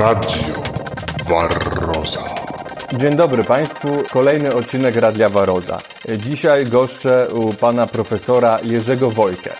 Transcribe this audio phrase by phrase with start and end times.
[0.00, 0.52] Radio
[1.28, 2.24] Barroza.
[2.98, 5.78] Dzień dobry Państwu, kolejny odcinek Radia Waroza.
[6.18, 9.50] Dzisiaj goszczę u pana profesora Jerzego Wojkę.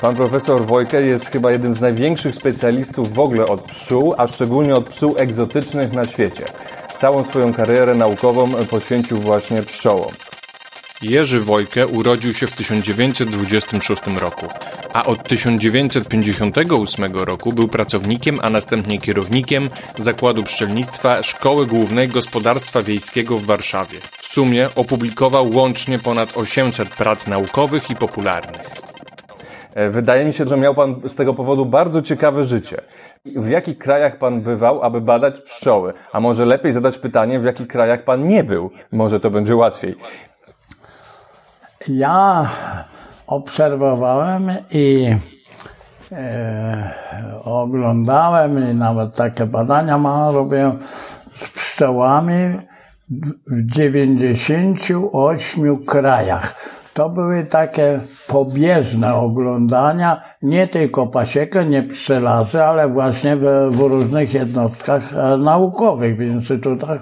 [0.00, 4.74] Pan profesor Wojkę jest chyba jednym z największych specjalistów w ogóle od pszczół, a szczególnie
[4.74, 6.44] od pszczół egzotycznych na świecie.
[6.96, 10.12] Całą swoją karierę naukową poświęcił właśnie pszczołom.
[11.02, 14.46] Jerzy Wojkę urodził się w 1926 roku,
[14.96, 23.38] a od 1958 roku był pracownikiem, a następnie kierownikiem Zakładu Pszczelnictwa Szkoły Głównej Gospodarstwa Wiejskiego
[23.38, 23.98] w Warszawie.
[24.00, 28.60] W sumie opublikował łącznie ponad 800 prac naukowych i popularnych.
[29.74, 32.80] E, Wydaje mi się, że miał Pan z tego powodu bardzo ciekawe życie.
[33.24, 35.92] W jakich krajach Pan bywał, aby badać pszczoły?
[36.12, 38.70] A może lepiej zadać pytanie, w jakich krajach Pan nie był?
[38.92, 39.96] Może to będzie łatwiej.
[41.88, 42.48] Ja
[43.26, 45.16] obserwowałem i
[46.12, 46.90] e,
[47.44, 50.78] oglądałem i nawet takie badania małe robiłem
[51.34, 52.34] z pszczołami
[53.10, 56.54] w- w 98 krajach.
[56.94, 64.34] To były takie pobieżne oglądania, nie tylko pasiekę, nie pszczelarzy, ale właśnie w, w różnych
[64.34, 67.00] jednostkach e, naukowych, w instytutach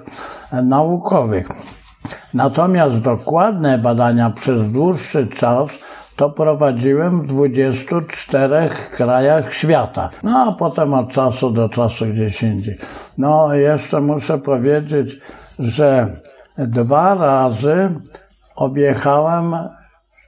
[0.51, 1.47] e, naukowych.
[2.33, 5.69] Natomiast dokładne badania przez dłuższy czas
[6.15, 10.09] to prowadziłem w 24 krajach świata.
[10.23, 12.77] No a potem od czasu do czasu gdzieś indziej.
[13.17, 15.19] No jeszcze muszę powiedzieć,
[15.59, 16.07] że
[16.57, 17.89] dwa razy
[18.55, 19.55] objechałem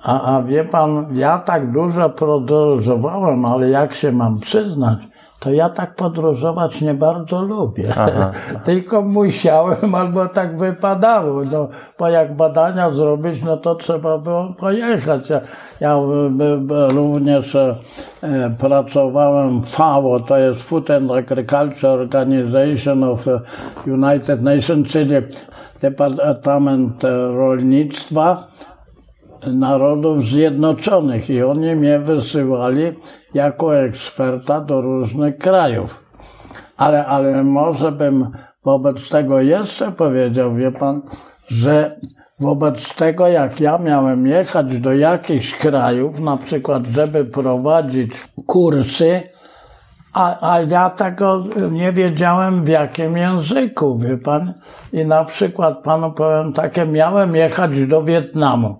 [0.04, 5.00] A, a wie pan, ja tak dużo podróżowałem, ale jak się mam przyznać,
[5.40, 7.94] to ja tak podróżować nie bardzo lubię.
[8.66, 11.44] Tylko musiałem, albo tak wypadało.
[11.46, 11.68] No,
[12.00, 15.30] bo jak badania zrobić, no to trzeba było pojechać.
[15.30, 15.42] Ja,
[15.80, 15.98] ja
[16.90, 17.76] również e,
[18.60, 23.26] pracowałem w FAO, to jest Food and Agriculture Organization of
[23.88, 25.16] United Nations, czyli
[25.82, 27.04] Departament
[27.36, 28.48] Rolnictwa.
[29.48, 32.84] Narodów Zjednoczonych i oni mnie wysyłali
[33.34, 36.04] jako eksperta do różnych krajów.
[36.78, 38.28] Ale, ale może bym
[38.66, 41.02] wobec tego jeszcze powiedział, wie pan,
[41.48, 42.00] że
[42.40, 48.12] wobec tego, jak ja miałem jechać do jakichś krajów, na przykład, żeby prowadzić
[48.46, 49.22] kursy,
[50.14, 54.54] a, a ja tego nie wiedziałem w jakim języku, wie pan.
[54.94, 58.80] I na przykład panu powiem takie, miałem jechać do Wietnamu.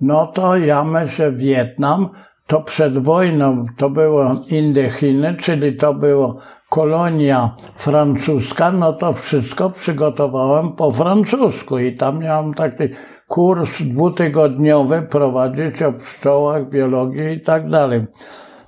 [0.00, 2.08] No to ja myślę Wietnam,
[2.46, 10.72] to przed wojną to było Indochiny, czyli to było kolonia francuska, no to wszystko przygotowałem
[10.72, 12.84] po francusku i tam miałem taki
[13.28, 18.06] kurs dwutygodniowy prowadzić o pszczołach, biologii i tak dalej.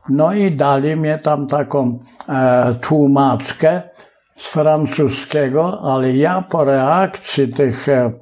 [0.08, 3.82] No i dali mnie tam taką e, tłumaczkę
[4.36, 8.12] z francuskiego, ale ja po reakcji tych e,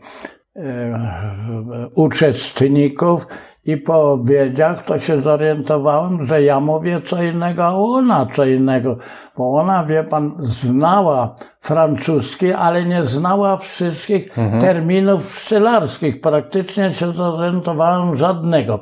[1.94, 3.26] uczestników
[3.64, 8.96] i po odpowiedziach to się zorientowałem, że ja mówię co innego, a ona co innego,
[9.36, 16.20] bo ona, wie pan, znała francuski, ale nie znała wszystkich terminów pszczelarskich.
[16.20, 18.80] Praktycznie się zorientowałem żadnego.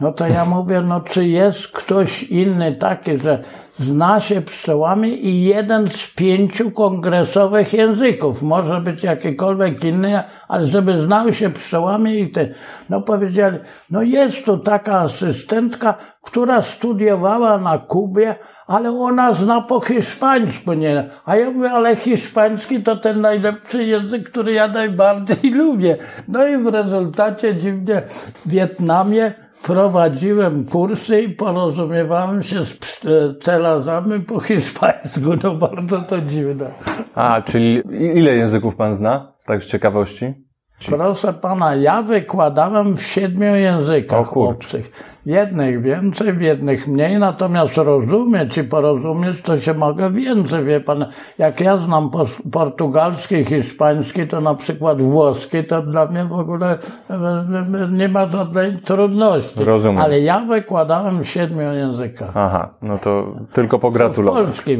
[0.00, 3.42] No to ja mówię, no czy jest ktoś inny taki, że
[3.76, 11.00] zna się pszczołami i jeden z pięciu kongresowych języków, może być jakikolwiek inny, ale żeby
[11.00, 12.54] znał się pszczołami i ty.
[12.90, 13.58] No powiedzieli,
[13.90, 18.34] no jest tu taka asystentka, która studiowała na Kubie,
[18.66, 21.10] ale ona zna po hiszpańsku, nie?
[21.24, 25.96] A ja mówię, ale hiszpański to ten najlepszy język, który ja najbardziej lubię.
[26.28, 28.02] No i w rezultacie dziwnie
[28.46, 35.20] w Wietnamie prowadziłem kursy i porozumiewałem się z psz- celarzami po hiszpańsku.
[35.42, 36.70] No bardzo to dziwne.
[37.14, 37.82] A, czyli
[38.16, 39.32] ile języków Pan zna?
[39.46, 40.45] Tak z ciekawości?
[40.84, 45.16] Proszę pana, ja wykładałem w siedmiu językach obcych.
[45.26, 51.06] Jednych więcej, w jednych mniej, natomiast rozumieć i porozumieć to się mogę więcej, wie pan.
[51.38, 52.10] Jak ja znam
[52.52, 56.78] portugalski, hiszpański, to na przykład włoski, to dla mnie w ogóle
[57.10, 59.64] e, e, nie ma żadnej trudności.
[59.64, 59.98] Rozumiem.
[59.98, 62.30] Ale ja wykładałem w siedmiu językach.
[62.34, 64.44] Aha, no to tylko pogratulować.
[64.44, 64.78] Polski,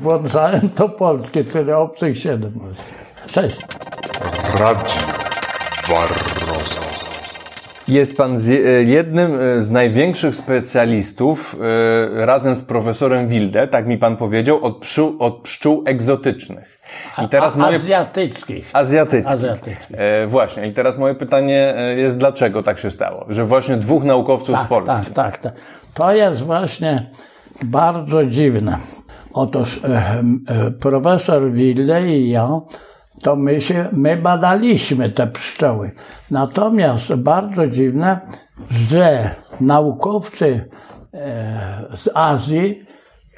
[0.00, 2.52] włączałem to polski, czyli obcych siedem.
[2.54, 4.01] właśnie.
[4.60, 4.96] Radio
[5.88, 6.80] Barroza.
[7.88, 8.52] Jest pan z, e,
[8.82, 11.56] jednym e, z największych specjalistów
[12.20, 16.78] e, razem z profesorem Wilde, tak mi pan powiedział, od pszczół, od pszczół egzotycznych.
[17.24, 17.76] I teraz A- moje...
[17.76, 18.70] Azjatyckich.
[18.72, 19.32] Azjatyckich.
[19.34, 19.98] Azjatyckich.
[19.98, 20.66] E, właśnie.
[20.66, 23.26] I teraz moje pytanie jest, dlaczego tak się stało?
[23.28, 24.96] Że właśnie dwóch naukowców z Tak, Polski.
[24.96, 25.52] tak, tak, tak.
[25.94, 27.10] To jest właśnie
[27.64, 28.78] bardzo dziwne.
[29.32, 29.88] Otóż e,
[30.48, 32.48] e, profesor Wille i ja,
[33.22, 35.90] to my się, my badaliśmy te pszczoły.
[36.30, 38.20] Natomiast bardzo dziwne,
[38.70, 39.30] że
[39.60, 40.68] naukowcy
[41.14, 42.86] e, z Azji,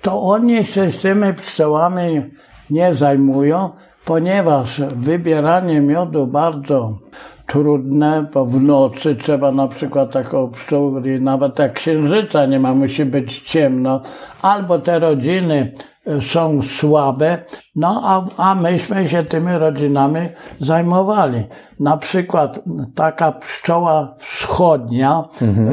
[0.02, 2.22] to oni się z tymi pszczołami
[2.70, 3.70] nie zajmują,
[4.04, 6.98] ponieważ wybieranie miodu bardzo
[7.46, 12.74] trudne, bo w nocy trzeba na przykład taką pszczół, i nawet jak księżyca nie ma,
[12.74, 14.00] musi być ciemno,
[14.42, 15.72] albo te rodziny
[16.20, 17.38] są słabe,
[17.76, 20.20] no a, a myśmy się tymi rodzinami
[20.60, 21.44] zajmowali.
[21.80, 22.60] Na przykład
[22.94, 25.24] taka pszczoła wschodnia,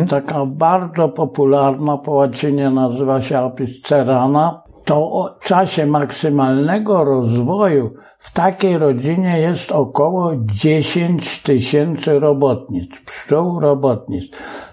[0.10, 8.34] taka bardzo popularna, po łacinie nazywa się Apis cerana, to o czasie maksymalnego rozwoju w
[8.34, 14.26] takiej rodzinie jest około 10 tysięcy robotnic, pszczół robotnic.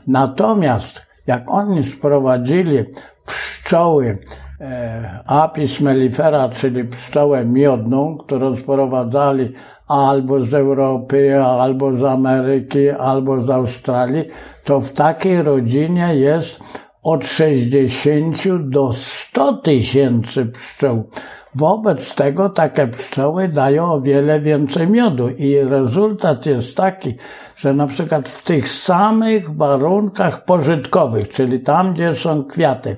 [0.06, 2.84] Natomiast jak oni sprowadzili
[3.26, 4.18] pszczoły
[5.26, 9.52] Apis mellifera, czyli pszczołę miodną, którą sprowadzali
[9.88, 14.24] albo z Europy, albo z Ameryki, albo z Australii,
[14.64, 16.60] to w takiej rodzinie jest
[17.02, 18.38] od 60
[18.70, 21.10] do 100 tysięcy pszczół.
[21.54, 27.14] Wobec tego takie pszczoły dają o wiele więcej miodu i rezultat jest taki,
[27.56, 32.96] że na przykład w tych samych warunkach pożytkowych, czyli tam, gdzie są kwiaty,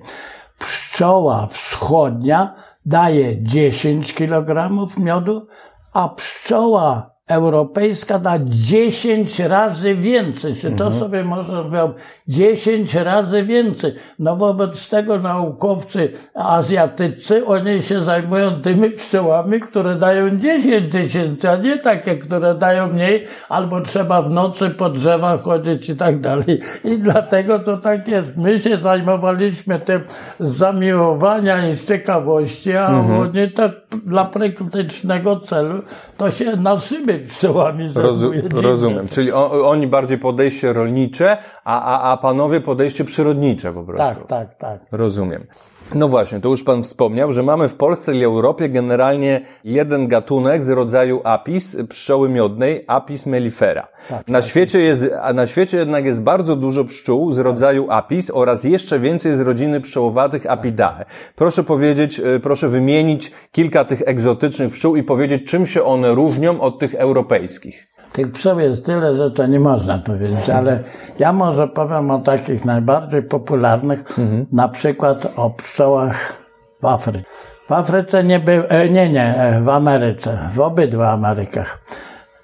[0.61, 2.55] pszczoła wschodnia
[2.87, 5.47] daje 10 kg miodu,
[5.93, 10.55] a pszczoła europejska da 10 razy więcej.
[10.55, 12.07] Czy to sobie można wyobrazić?
[12.29, 13.95] 10 razy więcej.
[14.19, 21.57] No wobec tego naukowcy azjatycy, oni się zajmują tymi pszczołami, które dają 10 tysięcy, a
[21.57, 26.61] nie takie, które dają mniej, albo trzeba w nocy po drzewach chodzić i tak dalej.
[26.85, 28.37] I dlatego to tak jest.
[28.37, 30.01] My się zajmowaliśmy tym
[30.41, 32.89] z zamiłowania i z ciekawości, a
[33.21, 33.71] oni tak
[34.07, 35.83] dla praktycznego celu
[36.17, 38.43] to się naszymi pszczołami Rozu, zajmuje.
[38.43, 38.63] Dziwne.
[38.63, 39.09] rozumiem.
[39.09, 39.33] Czyli
[39.65, 44.21] oni bardziej podejście rolnicze, a, a, a panowie podejście przyrodnicze po prostu.
[44.21, 44.81] Tak, tak, tak.
[44.93, 45.47] Rozumiem.
[45.95, 50.63] No właśnie, to już Pan wspomniał, że mamy w Polsce i Europie generalnie jeden gatunek
[50.63, 53.87] z rodzaju apis, pszczoły miodnej, apis mellifera.
[54.29, 58.65] na, świecie jest, a na świecie jednak jest bardzo dużo pszczół z rodzaju apis oraz
[58.65, 61.05] jeszcze więcej z rodziny pszczołowatych apidae.
[61.37, 66.61] Proszę powiedzieć, e, proszę wymienić kilka tych egzotycznych pszczół i powiedzieć, czym się one różnią
[66.61, 67.91] od tych europejskich.
[68.13, 70.83] Tych pszczół jest tyle, że to nie można powiedzieć, ale
[71.19, 74.05] ja może powiem o takich najbardziej popularnych,
[74.53, 76.33] na przykład o pszczołach
[76.81, 77.25] w Afryce.
[77.69, 81.81] W Afryce nie był, e, nie, nie, e, w Ameryce, w obydwu Amerykach.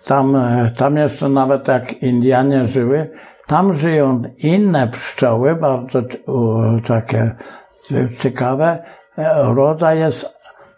[0.05, 3.11] Tam, e, tam jeszcze nawet jak Indianie żyły,
[3.47, 6.03] tam żyją inne pszczoły, bardzo
[6.87, 7.37] takie
[8.19, 8.83] ciekawe.
[9.55, 10.29] Rodzaj jest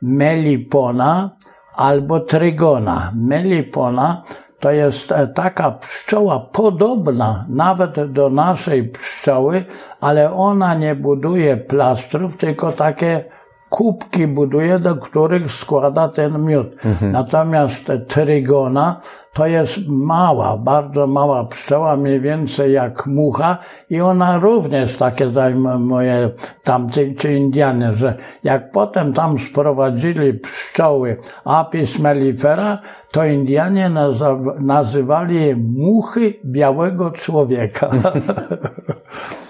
[0.03, 1.31] melipona
[1.75, 3.13] albo trygona.
[3.15, 4.23] Melipona
[4.61, 9.65] to jest e, taka pszczoła podobna nawet do naszej pszczoły,
[10.01, 13.25] ale ona nie buduje plastrów, tylko takie
[13.69, 16.67] kubki buduje, do których składa ten miód.
[17.03, 19.01] Natomiast trygona
[19.33, 23.59] to jest mała, bardzo mała pszczoła, mniej więcej jak mucha
[23.91, 26.31] i ona również takie zajmuje
[26.65, 32.79] tamci czy Indianie, że jak potem tam sprowadzili pszczoły Apis mellifera,
[33.13, 33.91] to Indianie
[34.61, 37.89] nazywali je muchy białego człowieka.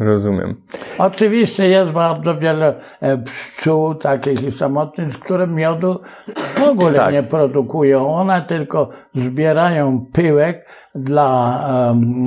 [0.00, 0.54] Rozumiem.
[0.98, 6.00] Oczywiście jest bardzo wiele e, pszczół takich samotnych, które miodu
[6.54, 7.12] w ogóle Tak.
[7.12, 8.14] nie produkują.
[8.14, 11.60] One tylko zbierają pyłek dla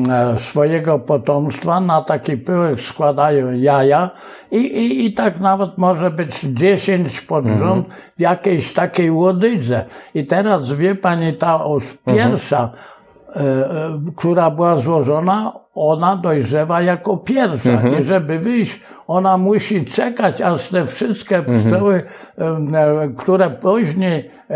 [0.09, 1.79] e, swojego potomstwa.
[1.79, 4.09] Na taki pyłek składają jaja
[4.51, 9.85] i, i, i tak nawet może być 10 pod rząd w jakiejś takiej łodydze.
[10.13, 11.59] I teraz wie pani, ta
[12.05, 12.96] pierwsza e,
[14.15, 17.89] która była złożona, ona dojrzewa jako pierwsza.
[17.99, 22.03] I żeby wyjść, ona musi czekać, aż te wszystkie pszczoły,
[22.37, 24.55] em, e, które później e,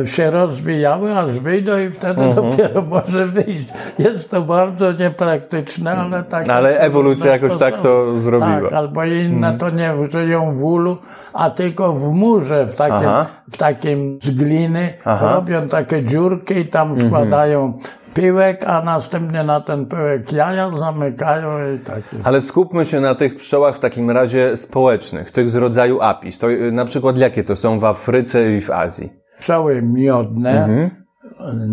[0.00, 3.68] e, się rozwijały, aż wyjdą i wtedy dopiero może wyjść.
[3.98, 6.48] Jest to bardzo niepraktyczne, ale tak.
[6.48, 8.60] Ale ewolucja jakoś tak to zrobiła.
[8.60, 10.98] Tak, albo inne to nie żyją w ulu,
[11.32, 13.26] a tylko w murze, w takim, Aha.
[13.50, 15.34] w takim z gliny, Aha.
[15.34, 17.78] robią takie dziurki i tam wkładają
[18.14, 22.26] pyłek, a następnie na ten pyłek jaja zamykają i tak jest.
[22.26, 26.38] Ale skupmy się na tych pszczołach w takim razie społecznych, tych z rodzaju apis.
[26.38, 29.12] To y, na przykład jakie to są w Afryce i w Azji?
[29.38, 30.90] Pszczoły miodne Mhm.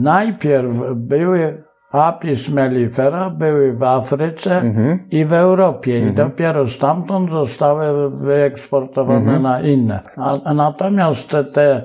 [0.02, 5.00] najpierw były Apis mellifera były w Afryce Mhm.
[5.12, 9.42] i w Europie i dopiero stamtąd zostały wyeksportowane Mhm.
[9.44, 10.00] na inne.
[10.46, 11.82] A, natomiast te, te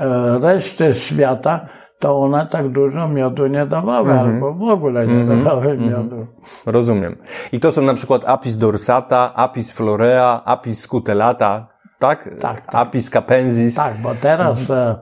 [0.00, 1.66] e, reszty świata
[1.98, 4.34] to one tak dużo miodu nie dawały, Mhm.
[4.34, 6.26] albo w ogóle nie dawały miodu.
[6.66, 7.16] Rozumiem.
[7.52, 11.66] I to są na przykład apis dorsata, apis florea, apis scutellata,
[11.98, 12.28] tak?
[12.40, 12.74] Tak, tak.
[12.74, 13.74] Apis capensis.
[13.74, 14.96] Tak, bo teraz e,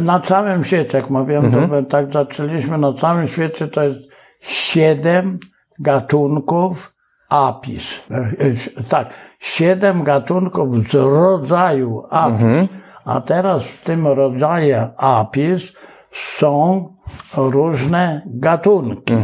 [0.00, 4.00] na całym świecie, jak mówiłem, to my tak zaczęliśmy, na całym świecie to jest
[4.40, 5.38] siedem
[5.78, 6.92] gatunków
[7.28, 8.00] apis.
[8.10, 12.68] E, e, Tak, siedem gatunków z rodzaju apis.
[13.04, 15.72] A teraz w tym rodzaju apis
[16.12, 16.88] są
[17.36, 19.14] różne gatunki.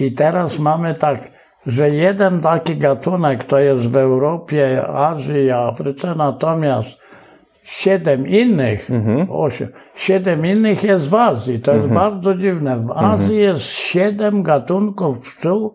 [0.00, 1.30] I teraz mamy tak,
[1.66, 6.98] że jeden taki gatunek to jest w Europie, Azji, Afryce, natomiast
[7.62, 8.88] siedem innych,
[9.30, 11.60] osiem, siedem innych jest w Azji.
[11.60, 12.76] To jest bardzo dziwne.
[12.76, 15.74] W Azji jest siedem gatunków pszczół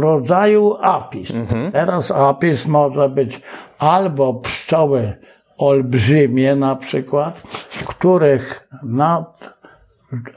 [0.00, 1.32] rodzaju apis.
[1.72, 3.40] Teraz apis może być
[3.78, 5.12] albo pszczoły
[5.58, 7.42] olbrzymie na przykład,
[7.86, 9.56] których nad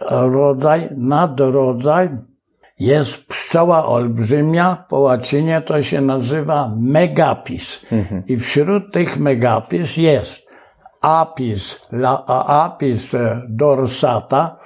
[0.09, 2.09] rodzaj, nadrodzaj
[2.79, 7.85] jest pszczoła olbrzymia, po łacinie to się nazywa megapis.
[8.27, 10.45] I wśród tych megapis jest
[11.01, 14.57] apis, la, apis e, dorsata,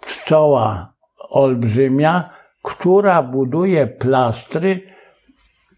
[0.00, 0.92] pszczoła
[1.30, 2.30] olbrzymia,
[2.62, 4.93] która buduje plastry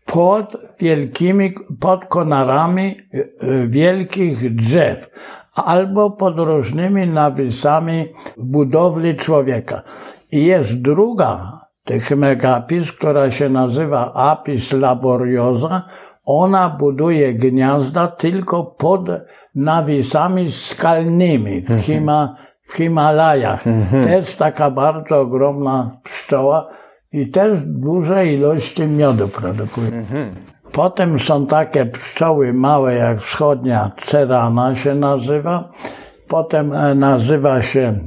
[0.06, 5.10] pod wielkimi, pod konarami e, e, wielkich drzew
[5.54, 9.82] albo pod różnymi nawisami budowli człowieka.
[10.32, 15.82] I jest druga tych megapis, która się nazywa apis laboriosa.
[16.24, 19.08] Ona buduje gniazda tylko pod
[19.54, 23.64] nawisami skalnymi w, Hima, w Himalajach.
[24.04, 26.68] Też taka bardzo ogromna pszczoła
[27.12, 30.04] i też duże ilości miodu produkuje.
[30.72, 35.72] Potem są takie pszczoły małe, jak wschodnia cerana się nazywa.
[36.28, 37.98] Potem e, nazywa się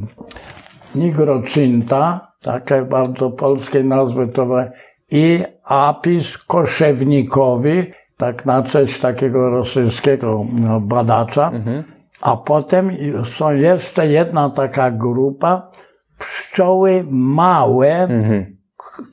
[0.96, 4.48] nigrocynta, takie bardzo polskie nazwy to
[5.12, 7.88] i apis koszewnikowy,
[8.18, 11.52] tak na cześć takiego rosyjskiego no, badacza.
[12.22, 12.92] A potem
[13.24, 15.72] są jeszcze jedna taka grupa
[16.20, 18.59] pszczoły małe, k-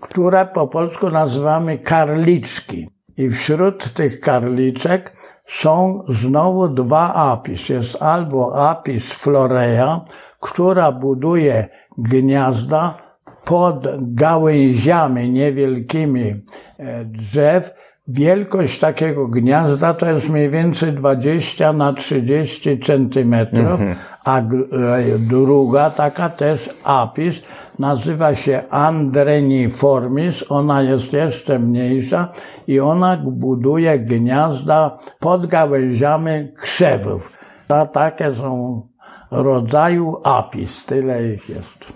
[0.00, 2.90] które po polsku nazywamy karliczki.
[3.16, 5.16] I wśród tych karliczek
[5.46, 7.68] są znowu dwa apis.
[7.68, 10.04] Jest albo apis florea,
[10.40, 12.98] która buduje gniazda
[13.44, 16.42] pod gałęziami niewielkimi
[16.78, 17.74] e, drzew.
[18.08, 23.80] Wielkość takiego gniazda to jest mniej więcej 20 na 30 centymetrów,
[24.24, 27.42] a g- e, druga taka też apis
[27.78, 30.44] nazywa się Andreniformis.
[30.48, 32.32] Ona jest jeszcze mniejsza
[32.66, 37.32] i ona buduje gniazda pod gałęziami krzewów.
[37.68, 38.82] A takie są
[39.30, 41.92] rodzaju apis, tyle ich jest.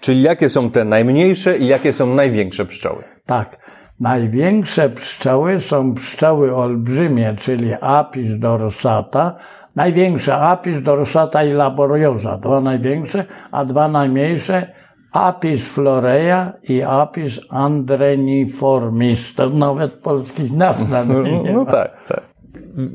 [0.00, 3.02] Czyli jakie są te najmniejsze i jakie są największe pszczoły?
[3.26, 3.61] Tak.
[4.02, 9.36] Największe pszczoły są pszczoły olbrzymie, czyli Apis dorsata.
[9.76, 14.72] Największe Apis dorsata i laboriosa, dwa największe, a dwa najmniejsze
[15.12, 19.34] Apis florea i Apis andreniformis.
[19.34, 21.04] To nawet polskich nazw na
[21.44, 22.22] nie no tak, tak.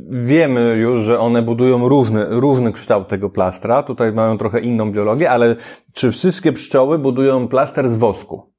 [0.10, 3.84] Wiemy już, że one budują różny, różny kształt tego plastra.
[3.84, 5.56] Tutaj mają trochę inną biologię, ale
[5.94, 8.54] czy wszystkie pszczoły budują plaster z wosku?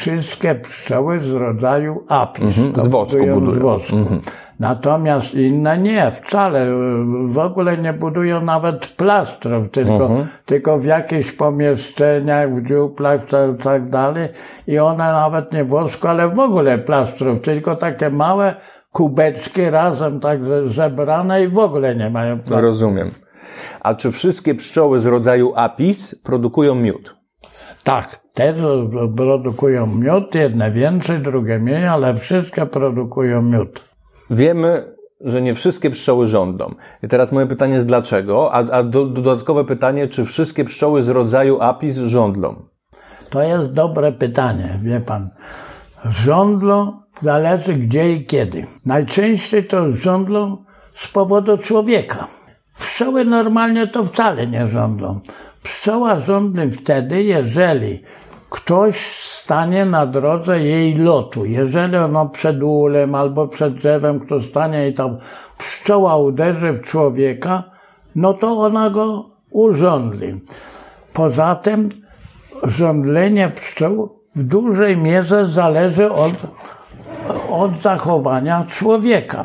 [0.00, 2.44] Wszystkie pszczoły z rodzaju apis.
[2.44, 3.54] Mhm, z wosku budują.
[3.54, 3.96] Z wosku.
[4.60, 6.66] Natomiast inne nie, wcale.
[7.26, 10.10] W ogóle nie budują nawet plastrów, tylko,
[10.46, 14.28] tylko w jakichś pomieszczeniach, w dziuplach, tak, tak dalej.
[14.66, 18.54] I one nawet nie wosku, ale w ogóle plastrów, tylko takie małe
[18.92, 22.62] kubeczki razem tak ze- zebrane i w ogóle nie mają plastrów.
[22.62, 23.10] Rozumiem.
[23.80, 27.16] A czy wszystkie pszczoły z rodzaju apis produkują miód?
[27.84, 28.54] Tak, te
[29.16, 33.84] produkują miód, jedne więcej, drugie mniej, ale wszystkie produkują miód.
[34.30, 36.74] Wiemy, że nie wszystkie pszczoły żądlą.
[37.02, 38.52] I teraz moje pytanie jest dlaczego?
[38.52, 42.62] A, a do, dodatkowe pytanie, czy wszystkie pszczoły z rodzaju apis żądlą?
[43.30, 45.30] To jest dobre pytanie, wie pan.
[46.04, 48.66] Żądlą zależy gdzie i kiedy.
[48.86, 52.26] Najczęściej to żądlą z powodu człowieka.
[52.78, 55.20] Pszczoły normalnie to wcale nie żądlą.
[55.62, 58.02] Pszczoła żądli wtedy, jeżeli
[58.50, 61.44] ktoś stanie na drodze jej lotu.
[61.44, 65.18] Jeżeli ono przed ulem albo przed drzewem ktoś stanie i tam
[65.58, 67.62] pszczoła uderzy w człowieka,
[68.14, 70.40] no to ona go urządli.
[71.12, 71.88] Poza tym
[72.62, 76.32] żądlenie pszczół w dużej mierze zależy od,
[77.50, 79.44] od zachowania człowieka.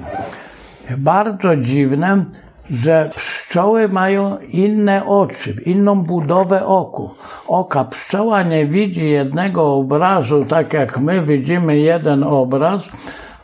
[0.97, 2.25] Bardzo dziwne,
[2.69, 7.09] że pszczoły mają inne oczy, inną budowę oku.
[7.47, 7.85] Oka.
[7.85, 12.89] Pszczoła nie widzi jednego obrazu, tak jak my widzimy jeden obraz,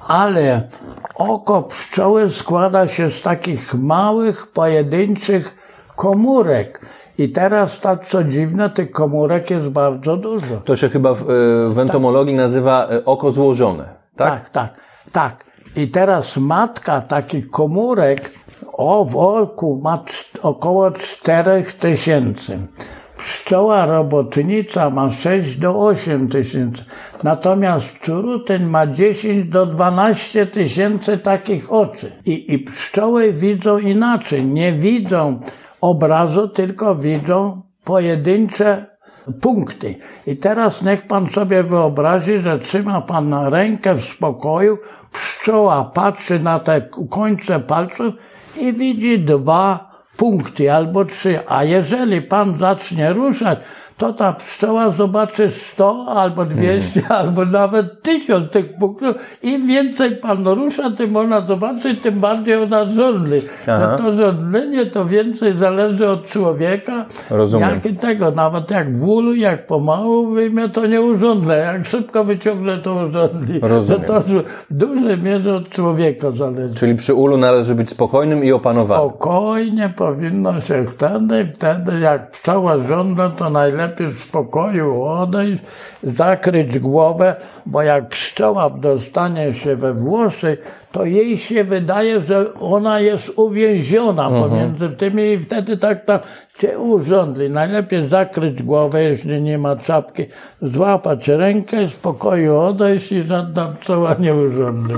[0.08, 0.70] ale
[1.16, 5.58] oko pszczoły składa się z takich małych, pojedynczych
[5.96, 6.86] komórek.
[7.18, 10.58] I teraz tak co dziwne, tych komórek jest bardzo dużo.
[10.66, 11.26] To się chyba w, e,
[11.74, 14.40] w entomologii nazywa e, oko złożone, tak?
[14.40, 14.74] Tak, tak,
[15.12, 15.46] tak.
[15.76, 18.32] I teraz matka takich komórek
[18.74, 20.04] o, w oku ma
[20.42, 22.68] około 4 tysięcy.
[23.18, 26.84] Pszczoła robotnica ma 6 do 8 tysięcy.
[27.24, 32.12] Natomiast truteń ma 10 do 12 tysięcy takich oczy.
[32.26, 34.46] I, I pszczoły widzą inaczej.
[34.46, 35.40] Nie widzą
[35.82, 38.86] obrazu, tylko widzą pojedyncze
[39.42, 39.96] punkty.
[40.28, 44.78] I teraz niech pan sobie wyobrazi, że trzyma pan rękę w spokoju,
[45.12, 48.14] pszczoła patrzy na te końce palców
[48.58, 51.40] i widzi dwa punkty albo trzy.
[51.48, 53.60] A jeżeli pan zacznie ruszać,
[54.02, 59.16] to ta pszczoła zobaczy 100 albo 200 albo nawet 1000 tych punktów.
[59.44, 63.42] Im więcej pan rusza, tym ona zobaczy, tym bardziej ona żądli.
[63.68, 67.06] No to żądlenie to więcej zależy od człowieka.
[67.30, 67.70] Rozumiem.
[67.70, 71.58] Jak i tego, nawet jak w ulu, jak pomału wyjmę, to nie urządlę.
[71.58, 73.60] Jak szybko wyciągnę, to urządli.
[73.64, 74.02] Rozumiem.
[74.02, 74.30] To, to
[74.70, 76.74] w dużej mierze od człowieka zależy.
[76.74, 79.10] Czyli przy ulu należy być spokojnym i opanowanym.
[79.10, 85.64] Spokojnie powinno się wtedy, wtedy jak pszczoła żąda, to najlepiej w spokoju odejść,
[86.04, 90.58] zakryć głowę, bo jak pszczoła dostanie się we włosy,
[90.92, 96.20] to jej się wydaje, że ona jest uwięziona pomiędzy tymi i wtedy tak tam
[96.58, 97.50] cię urządli.
[97.50, 100.26] Najlepiej zakryć głowę, jeśli nie ma czapki,
[100.62, 104.96] złapać rękę, w spokoju odejść i żadna pszczoła nie urządli.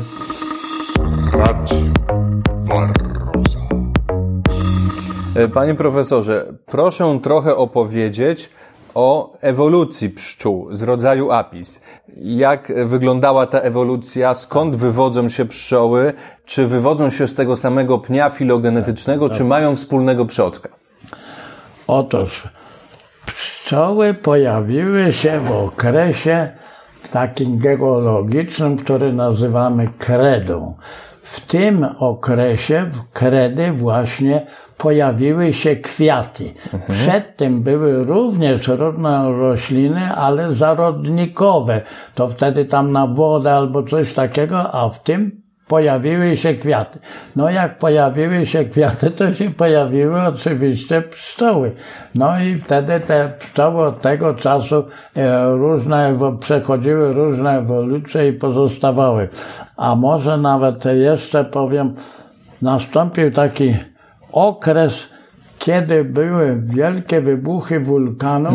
[5.35, 8.49] E, Panie profesorze, proszę trochę opowiedzieć
[8.95, 11.83] o ewolucji pszczół z rodzaju apis.
[12.17, 14.35] Jak wyglądała ta ewolucja?
[14.35, 16.13] Skąd wywodzą się pszczoły?
[16.45, 20.69] Czy wywodzą się z tego samego pnia filogenetycznego, czy mają wspólnego przodka?
[21.87, 22.43] Otóż
[23.25, 26.49] pszczoły pojawiły się w okresie
[27.11, 30.75] takim geologicznym, który nazywamy kredą.
[31.23, 36.43] W tym okresie, kredy właśnie pojawiły się kwiaty.
[36.89, 41.81] Przed tym były również różne rośliny, ale zarodnikowe.
[42.15, 46.99] To wtedy tam na wodę albo coś takiego, a w tym pojawiły się kwiaty.
[47.35, 51.71] No jak pojawiły się kwiaty, to się pojawiły oczywiście pszczoły.
[52.15, 54.83] No i wtedy te pszczoły od tego czasu
[55.15, 59.29] e, różne, przechodziły różne ewolucje i pozostawały.
[59.77, 61.93] A może nawet jeszcze powiem,
[62.61, 63.75] nastąpił taki
[64.33, 65.09] okres,
[65.59, 68.53] kiedy były wielkie wybuchy wulkanów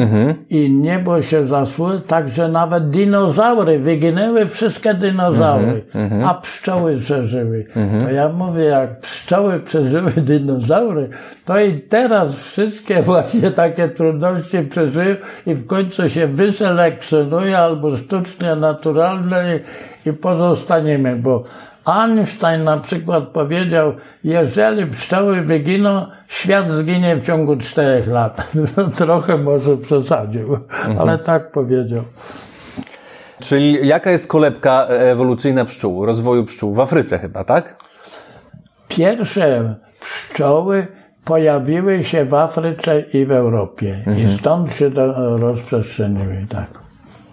[0.51, 5.85] i niebo się zasło, także nawet dinozaury, wyginęły wszystkie dinozaury,
[6.25, 7.67] a pszczoły przeżyły.
[8.01, 11.09] To ja mówię, jak pszczoły przeżyły dinozaury,
[11.45, 18.57] to i teraz wszystkie właśnie takie trudności przeżyły i w końcu się wyselekcjonuje albo sztucznie,
[18.57, 19.45] naturalne
[20.07, 21.45] i, i pozostaniemy, bo
[21.89, 23.93] Einstein na przykład powiedział,
[24.25, 28.53] jeżeli pszczoły wyginą, świat zginie w ciągu czterech lat.
[28.97, 30.59] Trochę może przesadził,
[30.99, 32.03] ale tak powiedział.
[33.41, 36.75] Czyli jaka jest kolebka ewolucyjna pszczół, rozwoju pszczół?
[36.75, 37.77] W Afryce chyba, tak?
[38.89, 40.87] Pierwsze pszczoły
[41.25, 44.05] pojawiły się w Afryce i w Europie.
[44.19, 46.88] I stąd się to rozprzestrzeniły, tak.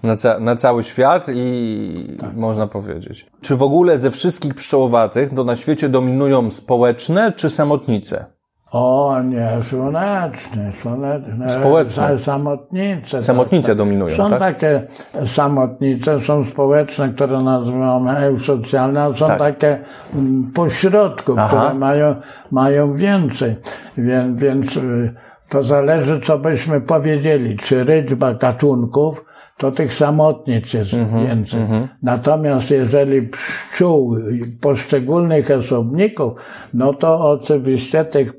[0.05, 3.27] Na, ca na cały świat i można powiedzieć.
[3.41, 8.25] Czy w ogóle ze wszystkich pszczołowatych to na świecie dominują społeczne czy samotnice?
[8.71, 11.49] O nie, słoneczne, słoneczne.
[11.49, 12.03] Społeczne.
[12.03, 13.21] Sa- Samotnice.
[13.23, 14.39] Samotnice tak, dominują, Są tak?
[14.39, 14.87] takie
[15.25, 19.39] samotnice, są społeczne, które nazywamy eusocjalne, a są Tak.
[19.39, 19.79] takie
[20.13, 21.47] mm, pośrodku, Aha.
[21.47, 22.15] które mają,
[22.51, 23.55] mają więcej.
[23.97, 25.13] Więc, więc y,
[25.49, 29.25] to zależy, co byśmy powiedzieli, czy liczba gatunków,
[29.57, 31.61] to tych samotnic jest Mhm, więcej.
[32.03, 34.17] Natomiast jeżeli pszczół,
[34.61, 36.31] poszczególnych osobników,
[36.73, 38.33] no to oczywiście tych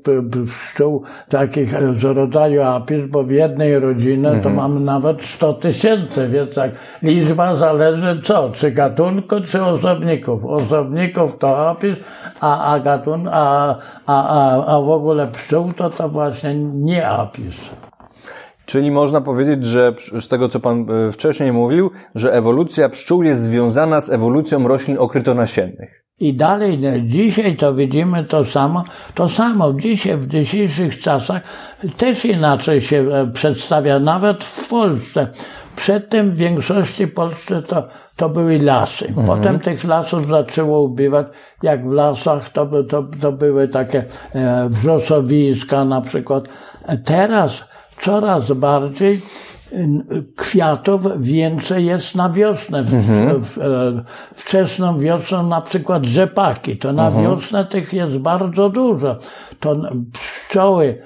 [0.45, 4.43] pszczół takich z rodzaju apis, bo w jednej rodzinie Mhm.
[4.43, 6.71] to mamy nawet 100 tysięcy, więc tak
[7.03, 10.45] liczba zależy co, czy gatunku, czy osobników.
[10.45, 11.95] Osobników to apis,
[12.41, 13.75] a, a, gatun, a,
[14.05, 17.69] a, a, a w ogóle pszczół to to właśnie nie apis.
[18.67, 23.41] Czyli można powiedzieć, że z tego, co Pan e, wcześniej mówił, że ewolucja pszczół jest
[23.41, 26.03] związana z ewolucją roślin okrytonasiennych.
[26.19, 29.73] I dalej, no, dzisiaj to widzimy to samo, to samo.
[29.73, 31.41] Dzisiaj, w dzisiejszych czasach
[31.97, 35.27] też inaczej się e, przedstawia, nawet w Polsce.
[35.75, 39.13] Przedtem w większości Polsce to, to były lasy.
[39.27, 41.27] Potem tych lasów zaczęło ubywać.
[41.63, 46.43] Jak w lasach to, to, to były takie e, wrzosowiska na przykład.
[46.87, 47.63] E, Teraz
[47.99, 49.21] coraz bardziej
[50.35, 52.83] kwiatów więcej jest na wiosnę.
[52.83, 52.91] W,
[53.45, 54.03] w, e,
[54.35, 56.77] wczesną wiosną na przykład rzepaki.
[56.77, 59.17] To na wiosnę tych jest bardzo dużo.
[59.59, 59.75] To
[60.13, 61.01] pszczoły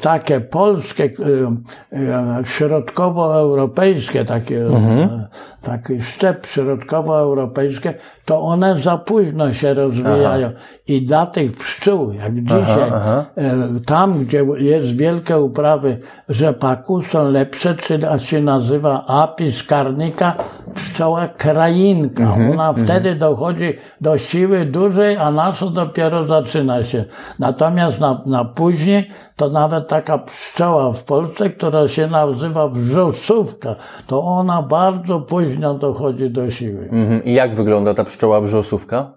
[0.00, 5.28] takie polskie, e, e, środkowoeuropejskie, takie, e,
[5.62, 10.50] taki szczep środkowoeuropejskie, to one za późno się rozwijają.
[10.88, 13.24] I dla tych pszczół, jak dzisiaj, aha.
[13.36, 13.52] E,
[13.86, 20.34] tam, gdzie jest wielkie uprawy rzepaku, są lepsze, czyli się nazywa apis karnika,
[20.74, 22.32] pszczoła krainka.
[22.52, 27.04] Ona wtedy dochodzi do siły dużej, a nasza dopiero zaczyna się.
[27.38, 34.22] Natomiast na, na później to nawet taka pszczoła w Polsce, która się nazywa wrzosówka, to
[34.22, 36.88] ona bardzo późno dochodzi do siły.
[36.92, 37.24] Mhm.
[37.24, 39.12] I jak wygląda ta pszczoła wrzosówka?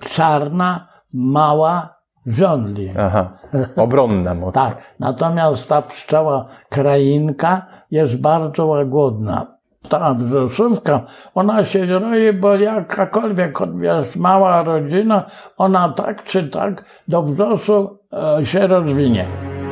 [0.00, 1.88] Czarna, mała,
[2.26, 2.94] żądli.
[2.98, 3.32] Aha,
[3.76, 4.62] obronna mocno.
[4.62, 9.46] Tak, natomiast ta pszczoła krainka jest bardzo łagodna.
[9.88, 11.00] Ta wrzosówka,
[11.34, 15.24] ona się roi, bo jakakolwiek jest mała rodzina,
[15.56, 19.26] ona tak czy tak do wrzosu e, się rozwinie.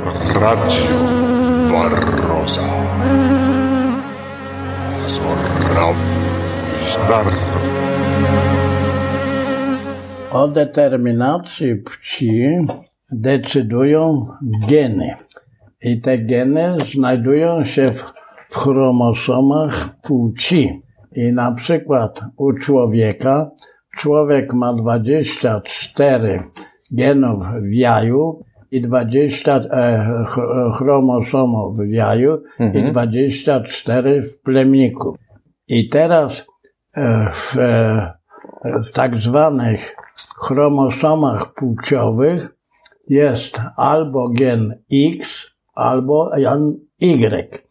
[0.04, 0.98] Radio
[1.70, 2.62] Barroza.
[10.32, 12.56] O determinacji płci
[13.12, 14.26] decydują
[14.68, 15.14] geny.
[15.82, 18.12] I te geny znajdują się w,
[18.48, 20.82] w chromosomach płci.
[21.12, 23.50] I na przykład u człowieka,
[23.96, 26.42] człowiek ma 24
[26.90, 32.42] genów w jaju i 20 e, ch- chromosomów w jaju
[32.74, 35.16] i 24 w plemniku.
[35.68, 36.46] I teraz
[36.96, 38.12] e, w, e,
[38.88, 39.96] w tak zwanych
[40.36, 42.54] chromosomach płciowych
[43.08, 47.66] jest albo gen X, albo gen Y.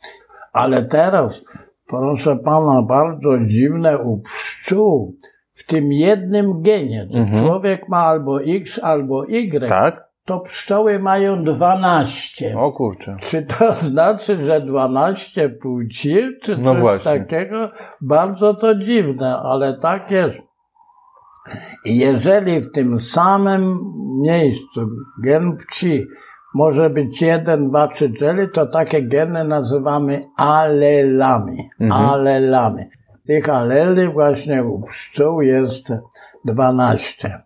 [0.53, 1.45] Ale teraz,
[1.88, 5.15] proszę pana, bardzo dziwne u pszczół,
[5.53, 7.07] w tym jednym genie,
[7.39, 10.08] człowiek ma albo X, albo Y, Tak?
[10.29, 12.57] To pszczoły mają 12.
[12.57, 13.17] O kurczę.
[13.19, 17.19] Czy to znaczy, że 12 płci, czy No coś właśnie.
[17.19, 17.71] takiego?
[18.01, 20.39] Bardzo to dziwne, ale tak jest.
[21.85, 23.79] I jeżeli w tym samym
[24.21, 24.81] miejscu
[25.23, 26.05] gen płci
[26.53, 31.69] może być jeden, dwa czy cztery, to takie geny nazywamy alelami.
[31.91, 32.83] Alelami.
[33.27, 35.93] Tych aleli właśnie u pszczół jest
[36.45, 37.41] 12.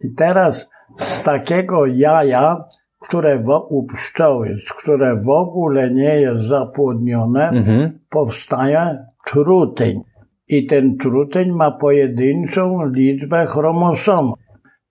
[0.00, 2.64] I teraz z takiego jaja,
[3.00, 7.98] które wo, u pszczoły, które w ogóle nie jest zapłodnione, Mhm.
[8.10, 10.00] powstaje truteń.
[10.48, 14.38] I ten truteń ma pojedynczą liczbę chromosomów.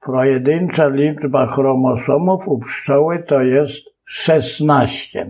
[0.05, 5.29] Pojedyncza liczba chromosomów u pszczoły to jest 16.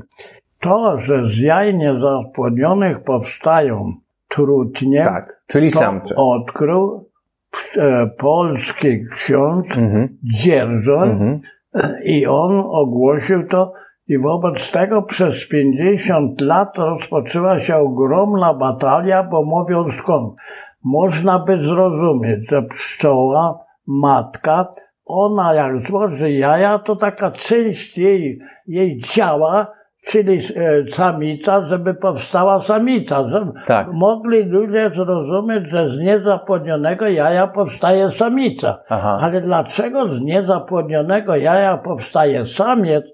[0.61, 3.93] To, że z jaj niezapłodnionych powstają
[4.27, 6.15] trutnie, Tak, czyli to samce.
[6.15, 7.06] odkrył
[8.17, 10.17] polski ksiądz Mhm.
[10.23, 11.41] Dzierżon Mhm.
[12.03, 13.73] i on ogłosił to
[14.09, 20.33] I wobec tego przez 50 lat rozpoczęła się ogromna batalia, bo mówią skąd?
[20.83, 24.67] Można by zrozumieć, że pszczoła, matka,
[25.05, 29.76] ona jak złoży jaja, to taka część jej, jej ciała
[30.07, 33.27] czyli e, samica, żeby powstała samica.
[33.27, 33.87] Żeby tak.
[33.93, 38.79] Mogli ludzie zrozumieć, że z niezapłodnionego jaja powstaje samica.
[38.89, 39.17] Aha.
[39.21, 43.05] Ale dlaczego z niezapłodnionego jaja powstaje samiec,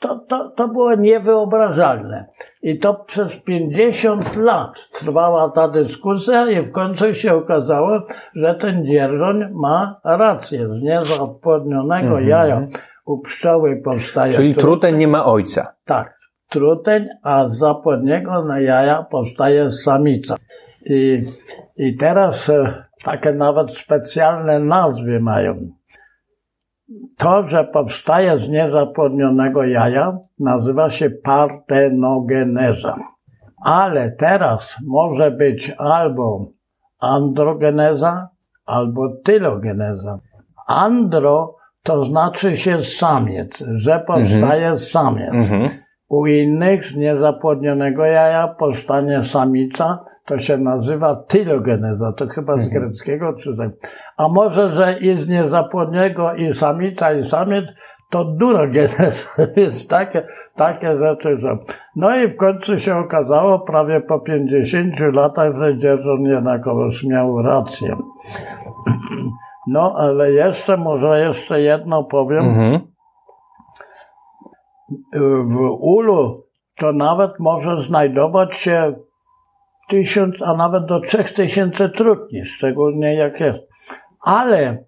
[0.00, 2.26] to, to, to było niewyobrażalne.
[2.62, 8.02] I to przez 50 lat trwała ta dyskusja i w końcu się okazało,
[8.34, 10.68] że ten dzierżoń ma rację.
[10.74, 12.28] Z niezapłodnionego mhm.
[12.28, 12.66] jaja
[13.10, 14.32] u pszczoły powstaje.
[14.32, 15.74] Czyli truteń nie ma ojca.
[15.84, 16.18] Tak,
[16.48, 20.36] truteń, a z zapłodniego na jaja powstaje samica.
[20.86, 21.22] I,
[21.76, 25.70] i teraz e, takie nawet specjalne nazwy mają.
[27.16, 32.96] To, że powstaje z niezapłodnionego jaja, nazywa się partenogeneza.
[33.64, 36.46] Ale teraz może być albo
[36.98, 38.28] androgeneza,
[38.66, 40.18] albo tylogeneza.
[40.66, 44.78] Andro to znaczy się samiec, że powstaje mhm.
[44.78, 45.34] samiec.
[45.34, 45.68] Mhm.
[46.08, 52.82] U innych z niezapłodnionego jaja powstanie samica, to się nazywa tylogeneza, to chyba z mhm.
[52.82, 53.70] greckiego czy tak.
[54.16, 57.64] A może, że i z niezapłodnionego i samica i samiec,
[58.10, 60.22] to durogeneza, więc takie,
[60.56, 61.58] takie rzeczy są.
[61.96, 67.96] No i w końcu się okazało, prawie po 50 latach, że Dzierżon jednakowoż miał rację.
[69.66, 72.44] No, ale jeszcze, może jeszcze jedno powiem.
[72.44, 72.80] Mhm.
[75.44, 76.44] W ulu
[76.76, 78.94] to nawet może znajdować się
[79.88, 83.68] tysiąc, a nawet do trzech tysięcy trutni, szczególnie jak jest.
[84.20, 84.84] Ale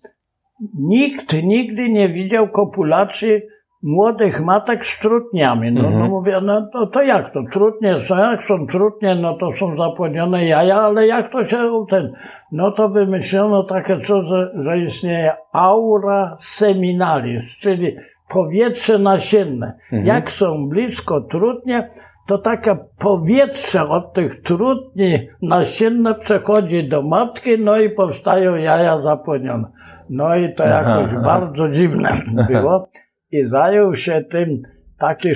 [0.79, 3.41] nikt nigdy nie widział kopulacji
[3.83, 5.73] młodych matek z trutniami.
[5.73, 6.05] No, no mhm.
[6.05, 7.41] no mówię, no to, jak to?
[7.53, 12.13] Trutnie są, jak są trutnie, no to są zapłonione jaja, ale jak to się ten...
[12.53, 17.97] No to wymyślono takie coś, że, że istnieje aura seminalis, czyli
[18.29, 19.79] powietrze nasienne.
[19.85, 20.07] Mhm.
[20.07, 21.91] Jak są blisko trutnie,
[22.27, 29.65] to takie powietrze od tych trutni nasienne przechodzi do matki, no i powstają jaja zapłonione.
[30.11, 32.13] No i to jakoś aha, bardzo dziwne
[32.51, 32.89] było
[33.33, 34.63] i zajął się tym
[34.99, 35.29] taki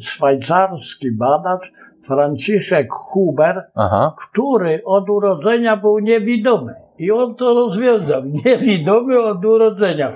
[0.00, 1.72] szwajcarski badacz
[2.06, 4.14] Franciszek Huber, Aha.
[4.30, 6.74] który od urodzenia był niewidomy.
[6.98, 8.22] I on to rozwiązał.
[8.44, 10.12] Niewidomy od urodzenia.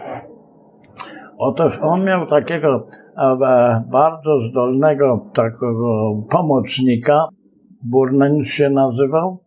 [1.39, 2.87] Otóż on miał takiego
[3.19, 7.29] e, bardzo zdolnego takiego pomocnika,
[7.83, 9.45] Burnen się nazywał,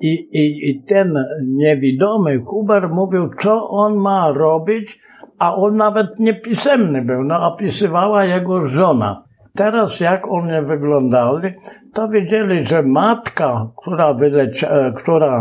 [0.00, 5.00] i, i, i ten niewidomy Huber mówił, co on ma robić,
[5.44, 9.24] a on nawet nie pisemny był, no opisywała jego żona.
[9.56, 11.54] Teraz jak one wyglądali,
[11.94, 15.32] to wiedzieli, że matka, która, wylecia, e, która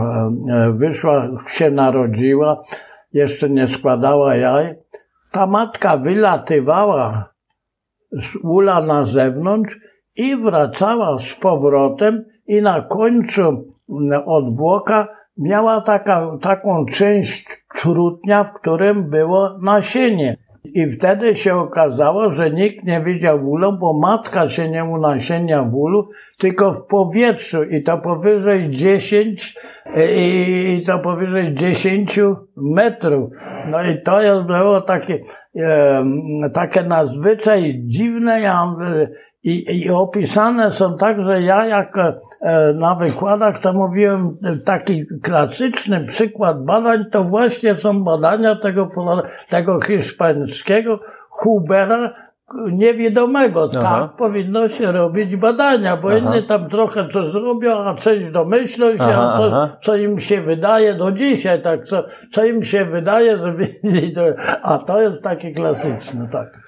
[0.50, 2.64] e, wyszła, się narodziła,
[3.14, 4.76] jeszcze nie składała jaj,
[5.32, 7.30] ta matka wylatywała
[8.12, 9.78] z ula na zewnątrz
[10.16, 13.42] i wracała z powrotem i na końcu
[14.26, 20.38] odwłoka miała taka, taką część trutnia, w którym było nasienie.
[20.66, 26.10] I wtedy się okazało, że nikt nie widział wólu, bo matka się nie unasienia wólu,
[26.38, 29.56] tylko w powietrzu i to powyżej 10
[30.18, 32.20] i to powyżej 10
[32.58, 33.30] metrów.
[33.72, 35.20] No i to było takie,
[35.56, 36.06] e,
[36.54, 38.42] takie nadzwyczaj dziwne.
[38.42, 38.76] Ja
[39.44, 46.66] i, I, opisane są także, ja jak e, na wykładach to mówiłem, taki klasyczny przykład
[46.66, 48.90] badań, to właśnie są badania tego,
[49.50, 52.14] tego hiszpańskiego Hubera,
[52.72, 53.70] niewiadomego.
[53.78, 54.00] Aha.
[54.02, 56.18] Tak powinno się robić badania, bo Aha.
[56.18, 60.42] inni tam trochę co zrobią, a część domyślą się, aha, a co, co, im się
[60.42, 63.68] wydaje do dzisiaj, tak, co, co im się wydaje, żeby,
[64.64, 66.63] a to jest taki klasyczny, tak.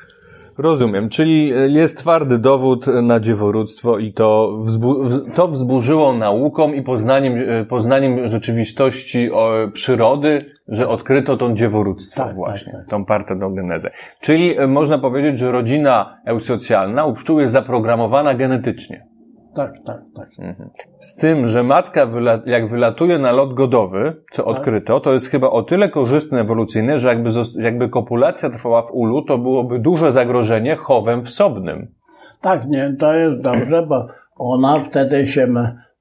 [0.58, 7.34] Rozumiem, czyli jest twardy dowód na dzieworództwo i to, wzbu to wzburzyło nauką i poznaniem,
[7.70, 9.30] poznaniem rzeczywistości
[9.74, 12.90] przyrody, że odkryto tą dzieworództwo tak, właśnie, tak, tak.
[12.90, 13.92] tą partenogenezę.
[14.22, 19.15] Czyli e, można powiedzieć, że rodzina eusocjalna u pszczół jest zaprogramowana genetycznie.
[19.56, 20.30] Tak, tak, tak.
[20.40, 20.70] Mhm.
[21.00, 24.52] Z tym, że matka wyla jak wylatuje na lot godowy, co tak.
[24.52, 29.22] odkryto, to jest chyba o tyle korzystne ewolucyjne, że jakby, jakby kopulacja trwała w ulu,
[29.22, 31.88] to byłoby duże zagrożenie chowem wsobnym.
[32.42, 35.48] Tak, nie, to jest dobrze, bo ona wtedy się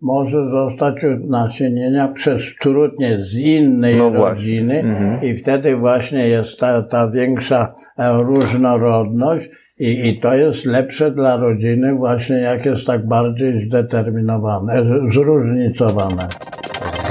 [0.00, 0.94] może zostać
[1.28, 4.84] nasienienia przez trudnie z innej No rodziny
[5.22, 9.50] i wtedy właśnie jest ta, ta większa e, różnorodność
[9.84, 16.28] i, i to jest lepsze dla rodziny właśnie jak jest tak bardziej zdeterminowane, zróżnicowane.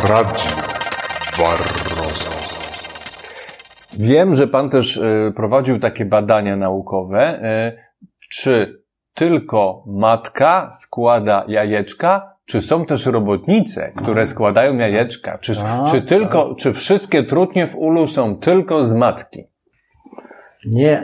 [0.10, 0.46] Radio
[1.38, 2.32] Barroza.
[4.00, 7.20] Wiem, że pan też e, prowadził takie badania naukowe.
[7.20, 7.74] E,
[8.32, 8.84] Czy
[9.14, 15.38] tylko matka składa jajeczka, czy są też robotnice, które składają jajeczka?
[15.38, 19.44] Czy, A, czy tylko, czy wszystkie trutnie w ulu są tylko z matki?
[20.66, 21.04] Nie.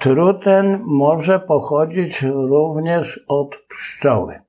[0.00, 4.40] Truten może pochodzić również od pszczoły.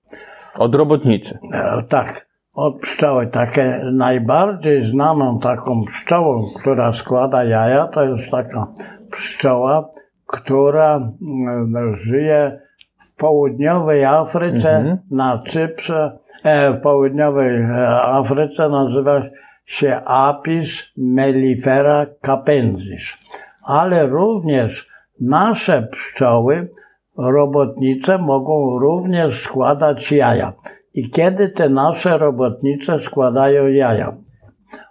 [0.57, 1.39] Od robotnicy.
[1.53, 3.27] E, Tak, od pszczoły.
[3.27, 8.67] Takie najbardziej znaną taką pszczołą, która składa jaja, to jest taka
[9.11, 9.89] pszczoła,
[10.27, 12.59] która mm, żyje
[12.99, 16.17] w południowej Afryce, na Cyprze.
[16.43, 19.21] E, w południowej e, Afryce nazywa
[19.65, 23.17] się Apis mellifera capensis.
[23.65, 24.89] Ale również
[25.21, 26.69] nasze pszczoły
[27.17, 30.53] robotnice mogą również składać jaja.
[30.93, 34.17] I kiedy te nasze robotnice składają jaja?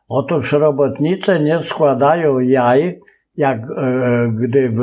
[0.08, 3.00] Otóż robotnice nie składają jaj,
[3.36, 3.64] jak e,
[4.40, 4.80] gdy w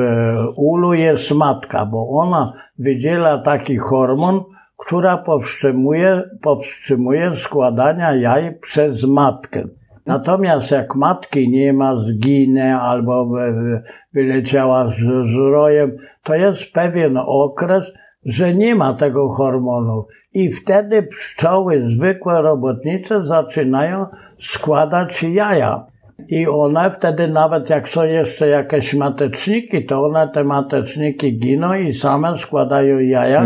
[0.55, 4.43] ulu jest matka, bo ona wydziela taki hormon,
[4.77, 9.63] która powstrzymuje, powstrzymuje składania jaj przez matkę.
[10.05, 13.81] Natomiast jak matki nie ma, zginie albo wy-
[14.13, 14.97] wyleciała z,
[15.33, 17.91] z rojem, to jest pewien okres,
[18.25, 20.05] że nie ma tego hormonu.
[20.33, 24.05] I wtedy pszczoły, zwykłe robotnice, zaczynają
[24.39, 25.85] składać jaja.
[26.27, 31.93] I one wtedy nawet jak są jeszcze jakieś mateczniki, to one te mateczniki giną i
[31.93, 33.41] same składają jaja.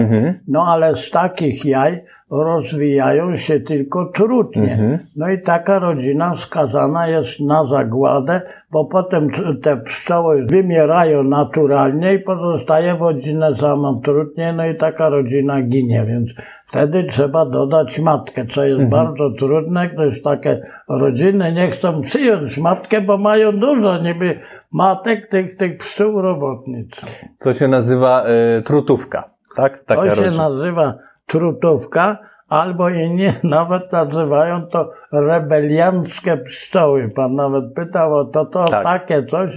[0.48, 5.00] No ale z takich jaj rozwijają się tylko trudnie.
[5.16, 9.28] No i taka rodzina skazana jest na zagładę, bo potem
[9.64, 16.30] te pszczoły wymierają naturalnie i pozostaje rodzinę samą trudnie, no i taka rodzina ginie, więc
[16.66, 23.02] wtedy trzeba dodać matkę, co jest bardzo trudne, gdyż takie rodziny nie chcą przyjąć matkę,
[23.02, 24.40] bo mają dużo niby
[24.72, 27.02] matek tych, tych pszczół robotnic.
[27.38, 29.30] Co się nazywa e, trutówka.
[29.56, 29.84] Tak?
[29.84, 30.50] Taka To się rodzina.
[30.50, 30.94] nazywa
[31.26, 32.18] trutówka,
[32.50, 37.10] albo inni nawet nazywają to rebelianckie pszczoły.
[37.16, 38.84] Pan nawet pytał o to, to Tak.
[38.84, 39.56] takie coś,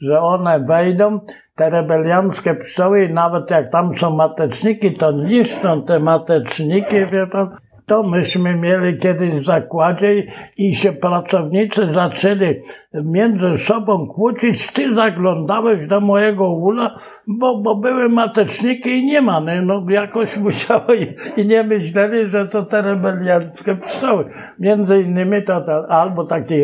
[0.00, 1.20] że one wejdą,
[1.54, 7.56] te rebelianckie pszczoły i nawet jak tam są mateczniki, to niszczą te mateczniki, wie pan.
[7.90, 10.26] To myśmy mieli kiedyś w zakładzie
[10.56, 12.54] i- się pracownicy zaczęli
[12.94, 14.72] między sobą kłócić.
[14.72, 19.40] Ty zaglądałeś do mojego ula, bo, bo były mateczniki i nie ma.
[19.40, 21.06] No, no jakoś musiało i,
[21.40, 24.24] i nie myśleli, że to te rebelianckie pszczoły.
[24.58, 26.54] Między innymi to, to albo taki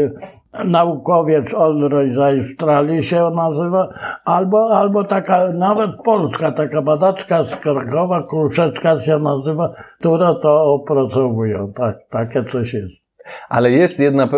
[0.65, 3.89] naukowiec Olroy z Australii się nazywa,
[4.25, 11.73] albo, albo taka nawet polska, taka badaczka z Krakowa, Kruszecka się nazywa, która to opracowują.
[11.73, 13.07] Tak, takie coś jest.
[13.49, 14.29] Ale jest jedna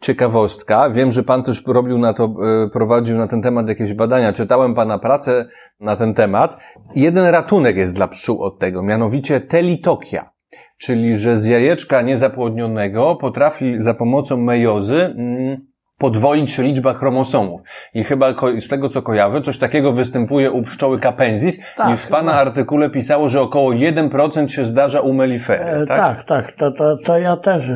[0.00, 0.90] ciekawostka.
[0.90, 4.32] Wiem, że pan też robił na to, e, prowadził na ten temat jakieś badania.
[4.32, 5.48] Czytałem pana pracę
[5.80, 6.58] na ten temat.
[6.94, 10.35] Jeden ratunek jest dla pszczół od tego, mianowicie telitokia.
[10.78, 15.66] Czyli, że z jajeczka niezapłodnionego potrafi za pomocą mejozy mm,
[15.98, 17.60] podwoić się liczba chromosomów.
[17.94, 22.08] I chyba z tego, co kojarzę, coś takiego występuje u pszczoły capensis Tak, i w
[22.08, 22.42] pana chyba.
[22.42, 25.64] artykule pisało, że około 1% się zdarza u melifery.
[25.64, 25.98] E, tak?
[25.98, 27.70] Tak, tak, to, to, to ja też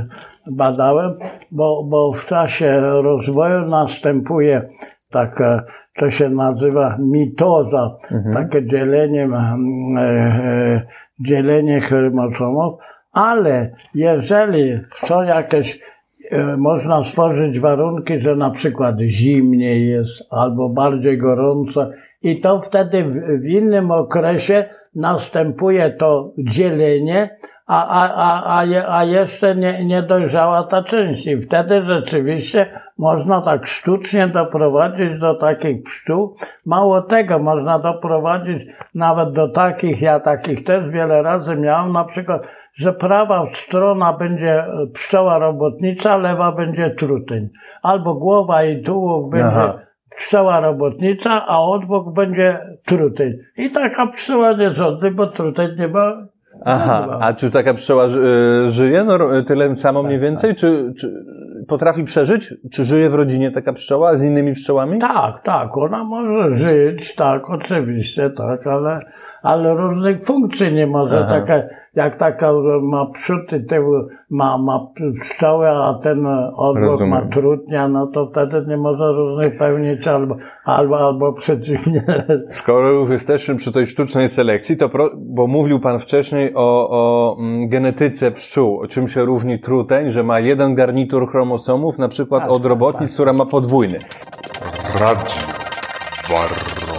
[0.50, 1.18] badałem,
[1.50, 4.68] bo, bo w czasie rozwoju następuje
[5.10, 5.64] taka,
[5.96, 7.96] to się nazywa mitoza,
[8.34, 10.86] takie dzielenie, mm, e, e,
[11.20, 12.80] dzielenie chromosomów,
[13.12, 15.80] ale jeżeli są jakieś,
[16.30, 21.90] e, można stworzyć warunki, że na przykład zimniej jest albo bardziej gorąco
[22.22, 29.04] i to wtedy w, w innym okresie następuje to dzielenie, a, a, a, a, a
[29.04, 31.26] jeszcze nie, nie dojrzała ta część.
[31.26, 36.36] I wtedy rzeczywiście można tak sztucznie doprowadzić do takich pszczół.
[36.66, 38.62] Mało tego, można doprowadzić
[38.94, 42.46] nawet do takich, ja takich też wiele razy miałem, na przykład,
[42.80, 44.64] że prawa strona będzie
[44.94, 47.48] pszczoła robotnicza, lewa będzie truteń.
[47.82, 49.78] Albo głowa i tułów będzie Aha.
[50.16, 53.32] pszczoła robotnicza, a odbok będzie truteń.
[53.56, 56.26] I taka pszczoła nie rządzi, bo truteń nie ma.
[56.64, 60.54] Aha, a czy taka pszczoła y, żyje no, ro- tyle samo mniej więcej?
[60.54, 61.24] Czy, czy
[61.68, 62.54] potrafi przeżyć?
[62.72, 64.98] Czy żyje w rodzinie taka pszczoła z innymi pszczołami?
[64.98, 69.00] Tak, tak, ona może żyć, tak, oczywiście, tak, ale,
[69.42, 71.18] ale różnych funkcji nie może.
[71.18, 71.40] Aha.
[71.40, 74.86] Takie jak taka ma przód i tył, ma, ma
[75.20, 76.26] pszczołę, a ten
[76.56, 77.10] odwrót Rozumiem.
[77.10, 82.02] ma trutnia, no to wtedy nie może różnych pełnić albo, albo, albo przeciwnie.
[82.50, 87.36] Skoro już jesteśmy przy tej sztucznej selekcji, to pro, bo mówił Pan wcześniej o, o
[87.38, 92.50] mm, genetyce pszczół, czym się różni truteń, że ma jeden garnitur chromosomów, na przykład Tak,
[92.50, 93.98] od tak, robotnic, która ma podwójny.
[94.98, 96.89] Barroso.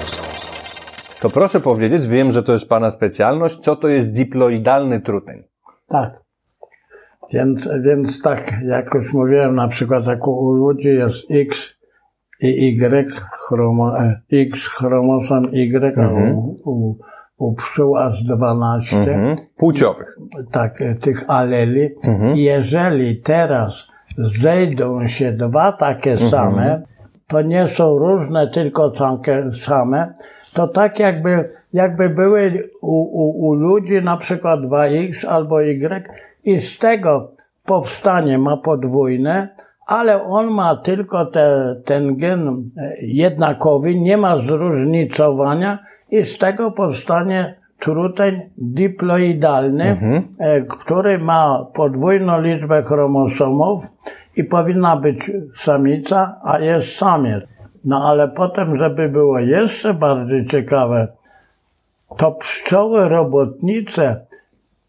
[1.22, 5.44] To proszę powiedzieć, wiem, że to jest Pana specjalność, co to jest diploidalny truteń?
[5.88, 6.22] Tak.
[7.34, 11.74] Więc, więc tak, jak już mówiłem, na przykład jak u, ludzi jest X
[12.40, 13.12] i Y,
[13.48, 16.96] chromo, e, X chromosom Y, a u, u,
[17.38, 19.36] u pszczół aż 12, Mhm.
[19.58, 20.18] Płciowych.
[20.52, 21.90] tak, e, tych aleli.
[22.36, 26.82] I jeżeli teraz zejdą się dwa takie same,
[27.28, 30.14] to nie są różne, tylko takie same,
[30.54, 36.10] to tak jakby, jakby były u, u, u ludzi na przykład 2x albo y
[36.44, 37.32] i z tego
[37.66, 39.50] powstanie ma podwójne,
[39.88, 45.80] ale on ma tylko te, ten gen e, jednakowy, nie ma zróżnicowania
[46.12, 49.98] i z tego powstanie truteń diploidalny,
[50.40, 53.84] e, który ma podwójną liczbę chromosomów
[54.36, 57.44] i powinna być samica, a jest samiec.
[57.86, 61.08] No ale potem, żeby było jeszcze bardziej ciekawe,
[62.18, 64.26] to pszczoły robotnice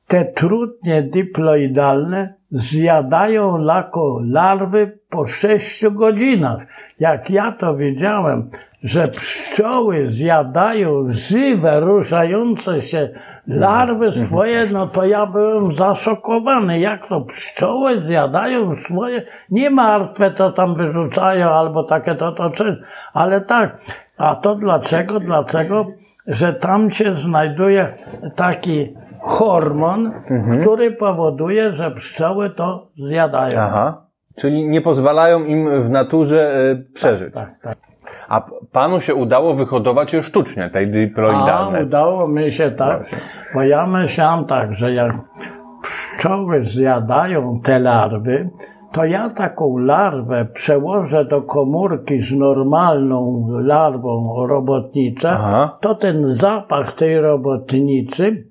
[0.07, 6.67] te trutnie diploidalne zjadają lako larwy po 6 godzinach.
[7.01, 8.51] Jak ja to wiedziałem,
[8.83, 13.09] że pszczoły zjadają żywe, ruszające się
[13.47, 16.81] larwy swoje, no to ja byłem zaszokowany.
[16.81, 22.83] Jak to pszczoły zjadają swoje, nie martwe to tam wyrzucają albo takie to to czyn,
[23.13, 23.79] ale tak.
[24.17, 25.21] A to dlaczego?
[25.21, 25.87] Dlatego,
[26.27, 27.95] że tam się znajduje
[28.37, 30.13] taki hormon,
[30.61, 33.61] który powoduje, że pszczoły to zjadają.
[33.61, 34.07] Aha.
[34.37, 37.35] Czyli nie pozwalają im w naturze e, przeżyć.
[37.35, 37.92] Tak, tak.
[38.33, 38.41] A
[38.73, 41.85] Panu się udało wyhodować je sztucznie, tej A diploidalnej.
[41.85, 43.11] udało mi się tak,
[43.55, 45.13] bo ja myślałem tak, że jak
[45.83, 48.51] pszczoły zjadają te larwy,
[48.93, 55.79] to ja taką larwę przełożę do komórki z normalną larwą robotnicza, Aha.
[55.81, 58.45] to ten zapach tej robotnicy,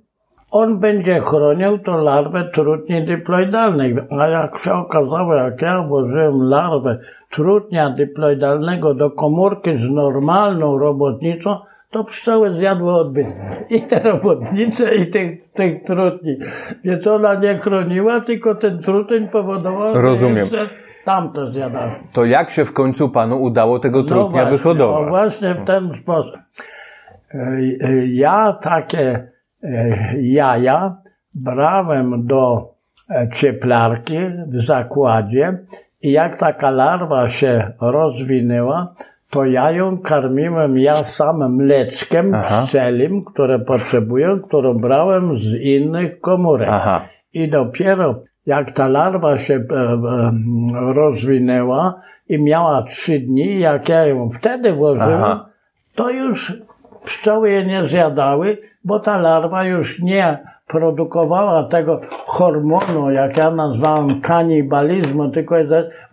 [0.52, 3.95] on będzie chronił tą larwę trutni diploidalnej.
[4.20, 6.99] A jak się okazało, jak ja włożyłem larwę
[7.30, 11.58] trutnia diploidalnego do komórki z normalną robotnicą,
[11.89, 13.28] to pszczoły zjadły odbyt.
[13.70, 16.38] I te robotnice, i tych, tych trutni.
[16.84, 20.45] Więc ona nie chroniła, tylko ten truteń powodował, Rozumiem.
[20.45, 20.60] że
[21.06, 21.91] tamto zjadały.
[22.14, 25.02] To jak się w końcu Panu udało tego trutnia No właśnie, wyhodować?
[25.04, 26.36] No właśnie w ten sposób.
[27.34, 29.31] E, e, Ja takie
[30.22, 30.97] jaja
[31.34, 32.74] brałem do
[33.09, 35.57] e, cieplarki w zakładzie
[36.01, 38.93] i jak taka larwa się rozwinęła,
[39.30, 42.64] to ja ją karmiłem ja sam mleczkiem Aha.
[42.66, 46.70] pszczelim, które potrzebują, którą brałem z innych komórek.
[46.72, 47.01] Aha.
[47.34, 50.32] I dopiero jak ta larwa się e, e,
[50.93, 55.49] rozwinęła i miała trzy dni, jak ja ją wtedy włożyłem, Aha.
[55.95, 56.53] to już
[57.03, 60.40] pszczoły je nie zjadały, bo ta larwa już nie
[60.72, 65.56] produkowała tego hormonu, jak ja nazwałem kanibalizmu, tylko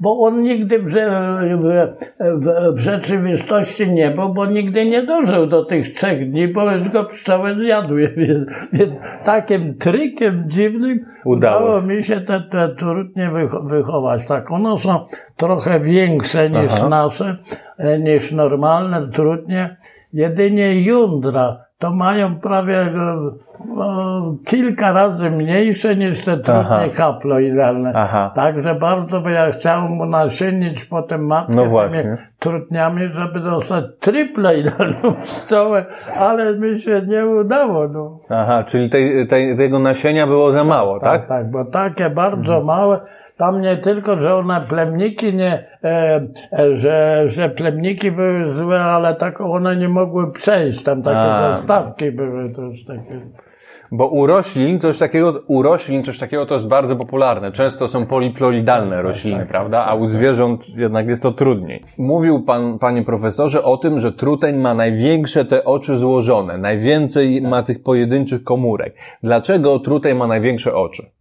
[0.00, 1.88] bo on nigdy w, w,
[2.74, 7.04] w, rzeczywistości nie był, bo nigdy nie dożył do tych trzech dni, bo już go
[7.04, 8.08] pszczoły zjadły.
[8.16, 8.90] Więc, więc
[9.24, 14.26] takim trikiem dziwnym Udało udało mi się te, te trudnie wych- wychować.
[14.26, 15.06] Tak, one są
[15.36, 16.88] trochę większe niż Aha.
[16.88, 17.36] nasze,
[17.78, 19.76] e, niż normalne trudnie.
[20.12, 22.92] Jedynie jądra to mają prawie
[23.66, 26.78] no, kilka razy mniejsze niż te Aha.
[26.78, 27.92] trudnie haploidalne.
[27.94, 28.32] Aha.
[28.34, 32.16] Także bardzo by ja chciał mu nasienić potem matkę No właśnie.
[32.38, 35.86] Trudniami, żeby dostać triploidalną pszczołę,
[36.18, 37.88] ale mi się nie udało.
[37.88, 38.20] No.
[38.30, 41.20] Aha, czyli tej, tej, tego nasienia było za mało, tak?
[41.20, 42.64] Tak, tak, bo takie bardzo Mhm.
[42.64, 43.00] małe,
[43.36, 46.20] tam nie tylko, że one plemniki nie, e,
[46.52, 51.52] e, że, że plemniki były złe, ale tak one nie mogły przejść, tam takie A.
[51.52, 53.20] zastawki były też takie.
[53.92, 57.52] Bo u roślin coś takiego, u roślin coś takiego to jest bardzo popularne.
[57.52, 59.84] Często są poliploidalne rośliny, prawda?
[59.84, 61.84] A u zwierząt jednak jest to trudniej.
[61.98, 67.62] Mówił pan, panie profesorze, o tym, że truteń ma największe te oczy złożone, najwięcej ma
[67.62, 68.94] tych pojedynczych komórek.
[69.22, 71.17] Dlaczego truteń ma największe oczy?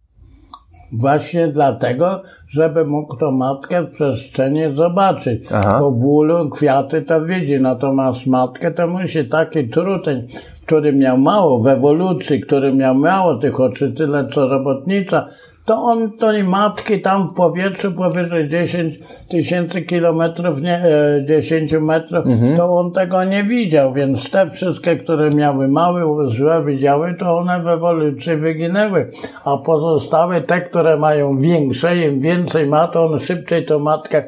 [0.92, 5.44] Właśnie dlatego, żeby mógł tą matkę w przestrzeni zobaczyć.
[5.52, 5.78] Aha.
[5.80, 10.26] Bo w ulu kwiaty to widzi, natomiast matkę to musi taki truteń,
[10.66, 15.26] który miał mało w ewolucji, który miał mało tych oczy, tyle co robotnica,
[15.68, 18.98] to on tej matki tam w powietrzu powyżej 10
[19.28, 22.24] tysięcy kilometrów, nie, e, 10 metrów,
[22.56, 27.62] to on tego nie widział, więc te wszystkie, które miały małe, złe widziały, to one
[27.62, 29.10] w ewolucji wyginęły,
[29.44, 34.24] a pozostałe, te, które mają większe, im więcej ma, to on szybciej tą matkę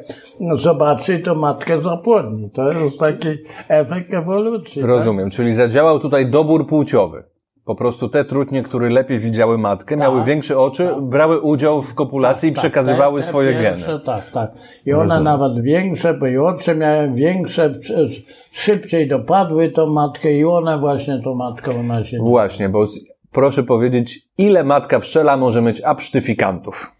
[0.55, 2.49] zobaczy i tą matkę zapłodni.
[2.49, 3.27] To jest taki
[3.67, 4.81] efekt ewolucji.
[4.81, 4.89] tak?
[4.89, 7.30] Rozumiem, czyli zadziałał tutaj dobór płciowy.
[7.71, 12.49] Po prostu te trutnie, które lepiej widziały matkę, miały większe oczy, brały udział w kopulacji
[12.49, 13.99] i Tak, przekazywały te- te swoje geny.
[14.05, 14.51] Tak, tak.
[14.85, 15.23] I one Rozumiem.
[15.23, 21.21] nawet większe, bo i oczy miały większe, sz- szybciej dopadły tą matkę i one właśnie
[21.23, 22.29] tą matkę unosiły.
[22.29, 22.99] Właśnie, bo z-
[23.31, 26.91] proszę powiedzieć, ile matka pszczela może mieć absztyfikantów?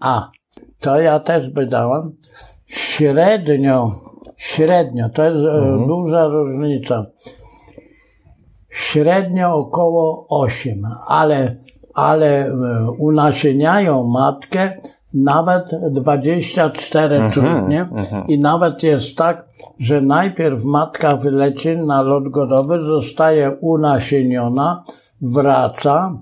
[0.00, 0.30] A,
[0.80, 2.16] to ja też by dałem.
[2.66, 4.00] Średnio,
[4.36, 7.06] średnio, to jest e, duża różnica.
[8.72, 11.56] Średnio około 8, ale,
[11.94, 12.52] ale e,
[12.98, 14.70] unasieniają matkę
[15.14, 17.88] nawet 24 trudnie.
[18.28, 19.48] i nawet jest tak,
[19.78, 24.84] że najpierw matka wyleci na lot godowy, zostaje unasieniona,
[25.22, 26.18] wraca,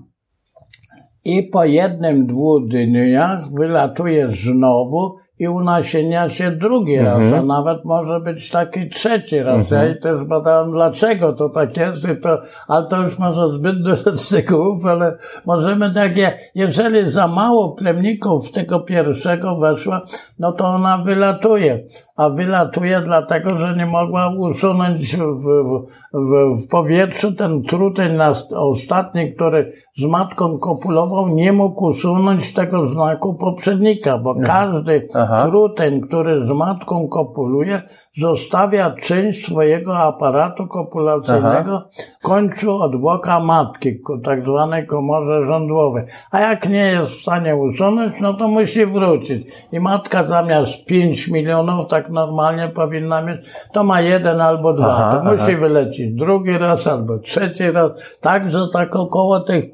[1.25, 8.19] i po jednym, dwóch dniach wylatuje znowu i unasienia się drugi raz, a nawet może
[8.19, 9.71] być taki trzeci raz.
[9.71, 13.81] Ja i też badałem dlaczego to tak jest, i to, ale to już może zbyt
[13.85, 19.99] dużo szczegółów, ale możemy takie, jeżeli za mało plemników tego pierwszego weszło,
[20.39, 21.83] no to ona wylatuje.
[22.21, 28.11] A wylatuje dlatego, że nie mogła usunąć w, w, w, powietrzu ten truteń
[28.55, 35.47] ostatni, który z matką kopulował, nie mógł usunąć tego znaku poprzednika, bo każdy Aha.
[35.47, 37.81] truteń, który z matką kopuluje,
[38.17, 41.89] zostawia część swojego aparatu kopulacyjnego
[42.19, 46.03] w końcu odwłoka matki, tak zwanej komorze żądłowej.
[46.31, 49.47] A jak nie jest w stanie usunąć, no to musi wrócić.
[49.71, 53.41] I matka zamiast 5 milionów, tak normalnie powinna mieć,
[53.73, 54.95] to ma jeden albo dwa.
[54.97, 57.91] Aha, to musi wylecieć drugi raz albo trzeci raz.
[58.21, 59.65] Także tak około tych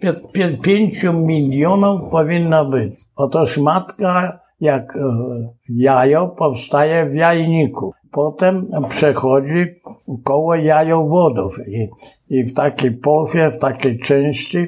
[0.64, 2.94] 5 milionów powinno być.
[3.16, 5.00] Otóż matka, jak e,
[5.70, 7.94] jajo, powstaje w jajniku.
[8.12, 9.66] Potem przechodzi
[10.24, 11.90] koło jajowodów i,
[12.30, 14.68] i w takiej połowie, w takiej części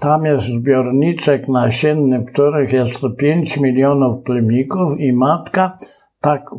[0.00, 5.78] tam jest zbiorniczek nasienny, w których jest to 5 milionów plemników i matka
[6.20, 6.50] tak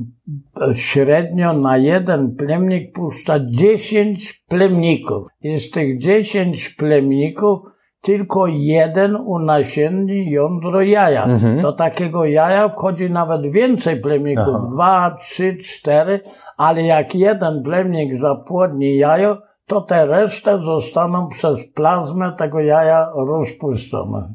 [0.74, 5.28] średnio na jeden plemnik puszcza 10 plemników.
[5.42, 7.60] I z tych 10 plemników
[8.06, 11.28] tylko jeden unasienni jądro jaja.
[11.62, 16.20] Do takiego jaja wchodzi nawet więcej plemników, dwa, trzy, cztery,
[16.58, 19.38] ale jak jeden plemnik zapłodni jajo,
[19.68, 24.34] to te resztę zostaną przez plazmę tego jaja rozpuszczone.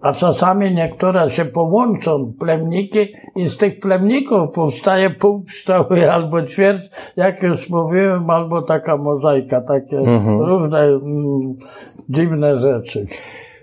[0.00, 2.98] A czasami niektóre się połączą, plemniki,
[3.36, 9.60] i z tych plemników powstaje pół pszczoły albo ćwierć, jak już mówiłem, albo taka mozaika,
[9.60, 9.96] takie
[10.40, 11.54] różne mm,
[12.08, 13.06] dziwne rzeczy.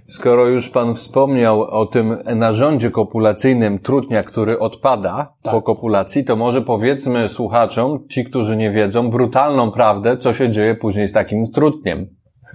[0.08, 6.62] Skoro już Pan wspomniał o tym narządzie kopulacyjnym trutnia, który odpada po kopulacji, to może
[6.62, 12.08] powiedzmy słuchaczom, ci, którzy nie wiedzą, brutalną prawdę, co się dzieje później z takim trutniem.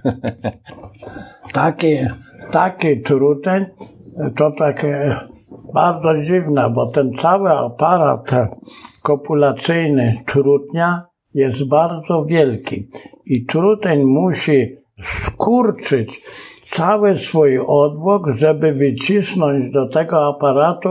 [1.53, 1.97] Taki,
[2.51, 3.65] taki truteń
[4.35, 5.15] to takie
[5.73, 8.31] bardzo dziwne, bo ten cały aparat
[9.03, 12.87] kopulacyjny trutnia jest bardzo wielki.
[13.25, 16.21] I truteń musi skurczyć
[16.63, 20.89] cały swój odwłok, żeby wycisnąć do tego aparatu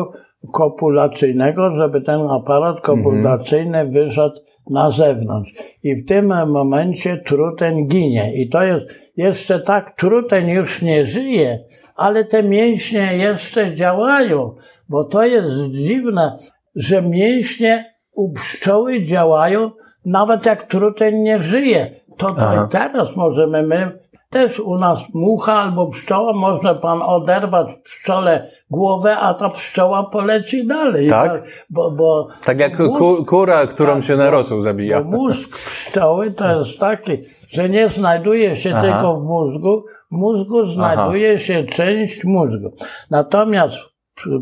[0.52, 4.36] kopulacyjnego, żeby ten aparat kopulacyjny wyszedł
[4.70, 5.52] na zewnątrz.
[5.82, 8.34] I w tym momencie truteń ginie.
[8.34, 8.86] I to jest
[9.16, 11.58] jeszcze tak, truteń już nie żyje,
[11.96, 14.54] ale te mięśnie jeszcze działają,
[14.88, 16.36] bo to jest dziwne,
[16.74, 19.70] że mięśnie u pszczoły działają,
[20.04, 22.00] nawet jak truteń nie żyje.
[22.16, 23.99] To, to teraz możemy my
[24.31, 30.66] też u nas mucha albo pszczoła, może pan oderwać pszczole głowę, a ta pszczoła poleci
[30.66, 31.09] dalej.
[31.09, 31.43] Tak?
[31.70, 35.03] Bo, bo Tak jak mózg- ku, kura, którą tak, się na rosół zabija.
[35.05, 37.12] bo mózg pszczoły to jest taki,
[37.51, 38.83] że nie znajduje się Aha.
[38.83, 42.72] tylko w mózgu, w mózgu znajduje się część mózgu.
[43.11, 43.89] Natomiast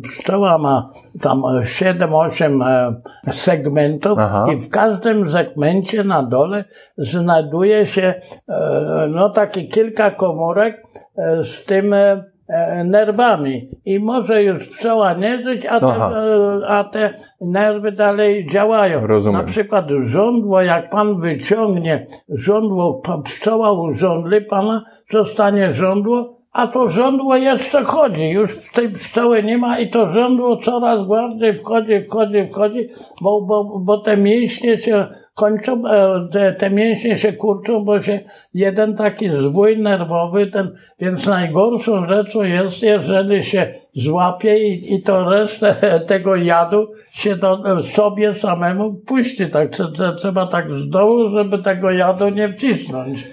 [0.03, 2.65] pszczoła ma tam 7-8
[3.27, 4.47] e, segmentów Aha.
[4.53, 6.65] i w każdym segmencie na dole
[6.99, 8.15] znajduje się
[8.49, 10.83] e, no takie kilka komórek
[11.19, 16.13] e, z tym e, e, nerwami i może już pszczoła nie żyć, a te, Aha.
[16.15, 19.07] e, a te nerwy dalej działają.
[19.07, 19.41] Rozumiem.
[19.41, 27.37] Na przykład żądło, jak pan wyciągnie żądło, pszczoła urządli pana, zostanie żądło, a to żądło
[27.37, 28.29] jeszcze chodzi.
[28.29, 32.89] Już tej pszczoły nie ma i to żądło coraz bardziej wchodzi, wchodzi, wchodzi,
[33.21, 38.21] bo, bo, bo te mięśnie się kończą, e, te, te mięśnie się kurczą, bo się
[38.55, 45.31] jeden taki zwój nerwowy, ten, więc najgorszą rzeczą jest, jeżeli się złapie i, i to
[45.31, 45.75] resztę
[46.07, 49.51] tego jadu się do, sobie samemu puści.
[49.51, 53.27] Tak, trze- trze- trzeba tak z dołu, żeby tego jadu nie wcisnąć.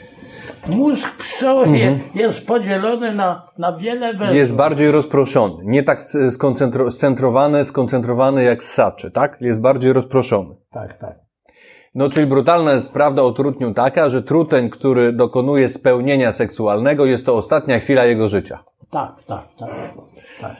[0.67, 4.35] Mózg pszczoły je- jest podzielony na, na wiele węzłów.
[4.37, 5.55] Jest bardziej rozproszony.
[5.63, 5.99] Nie tak
[6.29, 9.37] skoncentro- scentrowany, skoncentrowany jak ssaczy, tak?
[9.41, 10.55] Jest bardziej rozproszony.
[10.71, 11.19] Tak, tak.
[11.95, 17.25] No, czyli brutalna jest prawda o trutniu taka, że truteń, który dokonuje spełnienia seksualnego, jest
[17.25, 18.63] to ostatnia chwila jego życia.
[18.91, 19.69] Tak, tak, tak.
[20.41, 20.55] tak.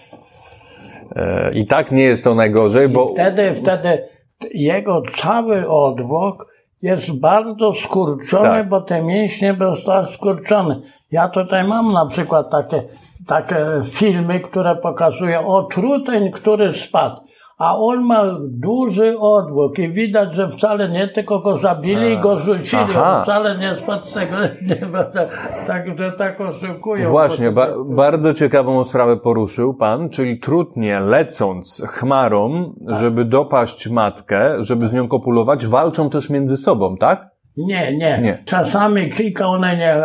[1.15, 3.07] E, I tak nie jest to najgorzej, bo...
[3.07, 4.07] Wtedy, wtedy
[4.53, 6.54] jego cały odwłok
[6.85, 8.69] jest bardzo skurczony, Tak.
[8.69, 10.81] bo te mięśnie zostały skurczone.
[11.11, 12.83] Ja tutaj mam na przykład takie,
[13.27, 17.15] takie filmy, które pokazują o truteń, który spadł.
[17.57, 22.39] A on ma duży odwłok i widać, że wcale nie tylko go zabili i go
[22.39, 22.81] rzucili.
[22.81, 23.17] Aha.
[23.17, 24.35] On wcale nie spadł z tego,
[24.69, 25.29] nie będę,
[25.67, 25.85] tak,
[26.17, 27.09] tak oszukują.
[27.09, 34.87] Właśnie, ba bardzo ciekawą sprawę poruszył pan, czyli trutnie lecąc chmarą, żeby dopaść matkę, żeby
[34.87, 37.29] z nią kopulować, walczą też między sobą, tak?
[37.57, 38.43] Nie, nie, Nie.
[38.45, 39.95] Czasami kilka one nie,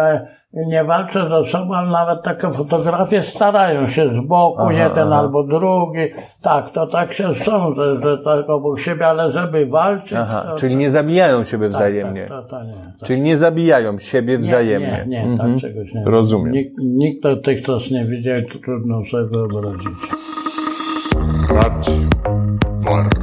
[0.53, 5.16] nie walczą ze sobą, ale nawet takie fotografie starają się z boku, Aha, jeden aha.
[5.16, 6.01] albo drugi.
[6.42, 10.57] Tak, to tak się są, że, że tak obok siebie, ale żeby walczyć, Aha, to,
[10.57, 12.26] czyli nie zabijają siebie tak, wzajemnie.
[12.28, 12.92] Tak, to, to nie.
[13.01, 13.07] To.
[13.07, 15.05] Czyli nie zabijają siebie wzajemnie.
[15.07, 15.53] Nie, nie, nie Mhm.
[15.53, 16.53] tak czegoś nie Rozumiem.
[16.53, 19.88] Nikt, nikt dotychczas nie widział, to trudno sobie wyobrazić.
[21.51, 23.19] Radio.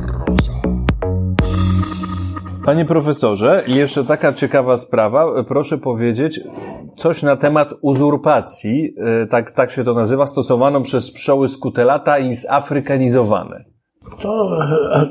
[2.67, 6.39] Panie profesorze, jeszcze taka ciekawa sprawa, proszę powiedzieć
[6.95, 12.33] coś na temat uzurpacji, e, tak, tak się to nazywa, stosowaną przez pszczoły skutelata i
[12.33, 13.65] zafrykanizowane.
[14.21, 14.59] To,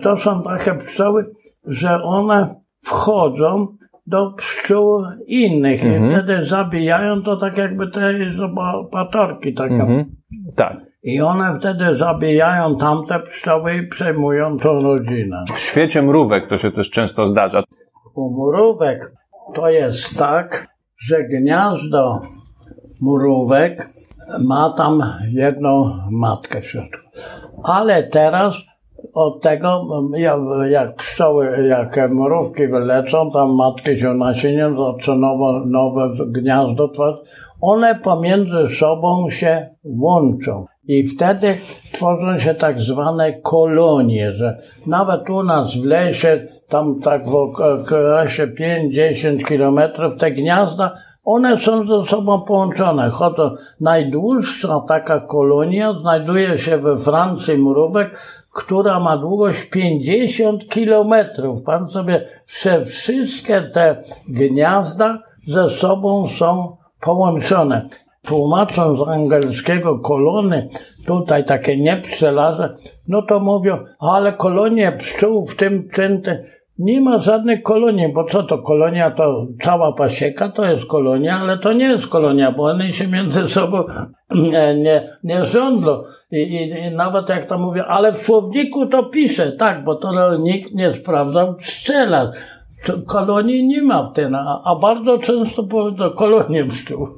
[0.03, 1.35] to są takie pszczoły,
[1.67, 2.55] że one
[2.85, 3.67] wchodzą
[4.07, 6.11] do pszczół innych Mhm.
[6.11, 8.13] i wtedy zabijają to tak jakby te
[9.57, 9.75] takie.
[9.75, 10.05] Mhm.
[10.57, 10.77] Tak.
[11.07, 15.45] I one wtedy zabijają tamte pszczoły i przejmują tą rodzinę.
[15.55, 17.63] W świecie mrówek to się też często zdarza.
[18.15, 19.13] U mrówek
[19.55, 22.21] to jest tak, że gniazdo
[23.03, 23.91] mrówek
[24.41, 25.03] ma tam
[25.33, 26.99] jedną matkę w środku.
[27.65, 28.57] Ale teraz
[29.15, 29.87] od tego,
[30.69, 37.21] jak, pszczoły, jak mrówki wylecą, tam matki się nasieniem, zaczyna nowe, nowe gniazdo tworzyć,
[37.61, 40.67] one pomiędzy sobą się łączą.
[40.89, 41.59] I wtedy
[41.93, 48.47] tworzą się tak zwane kolonie, że nawet u nas w lesie, tam tak w okresie
[48.47, 53.11] 5-10 kilometrów, te gniazda, one są ze sobą połączone.
[53.11, 58.19] Chodzą, najdłuższa taka kolonia znajduje się we Francji mrówek,
[58.55, 61.63] która ma długość 50 kilometrów.
[61.63, 62.29] Pan sobie,
[62.63, 67.89] że wszystkie te gniazda ze sobą są połączone.
[68.27, 70.69] Tłumacząc z angielskiego kolony,
[71.07, 72.75] tutaj takie nie pszczelarze,
[73.09, 76.37] no to mówią, ale kolonie pszczół w tym, tym, tym,
[76.79, 81.59] nie ma żadnych kolonii, bo co to kolonia, to cała pasieka to jest kolonia, ale
[81.59, 83.85] to nie jest kolonia, bo one się między sobą
[84.35, 86.03] nie, nie, nie rządzą.
[86.31, 90.37] I, i, I nawet jak to mówię, ale w słowniku to pisze, tak, bo to
[90.37, 92.37] nikt nie sprawdzał pszczelarz.
[92.85, 97.09] To kolonii nie ma w tym, a, a bardzo często powiedzą kolonie pszczół,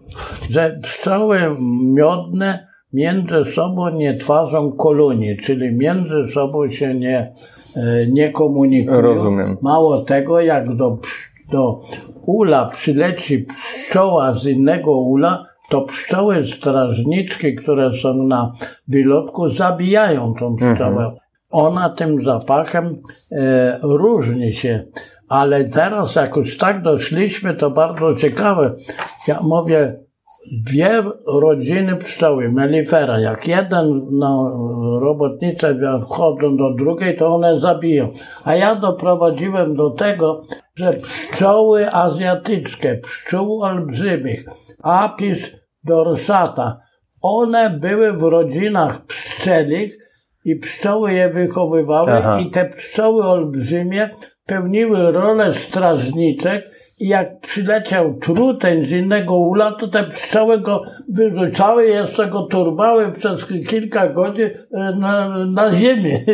[0.50, 1.40] że pszczoły
[1.82, 7.32] miodne między sobą nie tworzą kolonii, czyli między sobą się nie,
[7.76, 9.00] e, nie komunikują.
[9.00, 9.56] Rozumiem.
[9.62, 10.98] Mało tego, jak do,
[11.52, 11.80] do
[12.26, 18.52] ula przyleci pszczoła z innego ula, to pszczoły strażniczki, które są na
[18.88, 21.12] wylotku, zabijają tą pszczołę.
[21.50, 22.98] Ona tym zapachem
[23.32, 24.84] e, różni się.
[25.28, 28.74] Ale teraz, jak już tak doszliśmy, to bardzo ciekawe.
[29.28, 30.00] Ja mówię,
[30.52, 34.50] dwie rodziny pszczoły, melifera, jak jeden no,
[35.00, 38.12] robotnice wchodzą do drugiej, to one zabiją.
[38.44, 40.42] A ja doprowadziłem do tego,
[40.74, 44.44] że pszczoły azjatyczne, pszczół olbrzymich,
[44.82, 46.80] apis dorsata,
[47.20, 49.98] one były w rodzinach pszczelich
[50.44, 52.40] i pszczoły je wychowywały Aha.
[52.40, 54.10] i te pszczoły olbrzymie
[54.48, 61.86] pełniły rolę strażniczek i jak przyleciał truteń z innego ula, to te pszczoły go wyrzucały,
[61.86, 66.24] jeszcze go turbały przez kilka godzin e, na, na ziemię.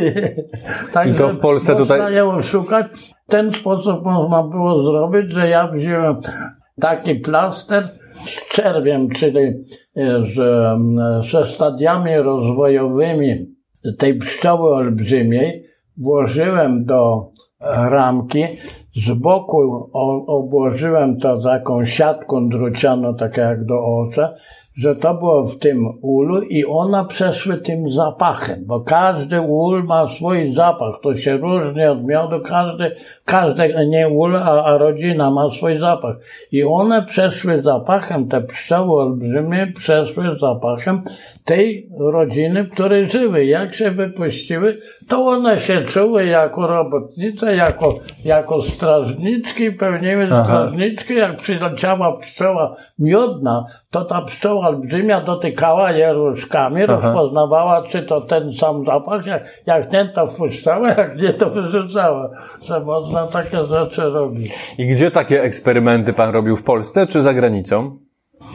[1.11, 2.15] I to w Polsce można tutaj...
[2.15, 2.87] ją szukać.
[3.27, 6.17] W ten sposób można było zrobić, że ja wziąłem
[6.81, 7.89] taki plaster
[8.27, 9.41] z czerwiem, czyli
[9.97, 10.37] e, z,
[11.31, 13.55] ze stadiami rozwojowymi
[13.99, 15.65] tej pszczoły olbrzymiej,
[15.97, 17.31] włożyłem do
[17.65, 18.45] ramki,
[18.97, 19.91] z boku
[20.27, 24.35] obłożyłem to taką siatką drucianą, tak jak do oca,
[24.75, 30.09] że to było w tym ulu i one przeszły tym zapachem, bo każdy ul ma
[30.09, 35.51] swój zapach, to się różni od miodu, każdy, każdy, nie ul, a, a rodzina ma
[35.51, 36.16] swój zapach.
[36.53, 41.03] I one przeszły zapachem, te pszczoły olbrzymie przeszły zapachem
[41.45, 43.45] tej rodziny, w której żyły.
[43.45, 51.14] Jak się wypuściły, to one się czuły jako robotnice, jako, jako strażniczki, pełniły strażniczki.
[51.14, 56.93] Jak przyleciała pszczoła miodna, to ta pszczoła olbrzymia dotykała je różkami, Aha.
[56.93, 62.31] rozpoznawała, czy to ten sam zapach, jak, jak nie, to wpuszczała, jak nie, to wyrzucała.
[62.62, 64.75] Że można takie rzeczy robić.
[64.79, 67.97] I gdzie takie eksperymenty pan robił w Polsce, czy za granicą?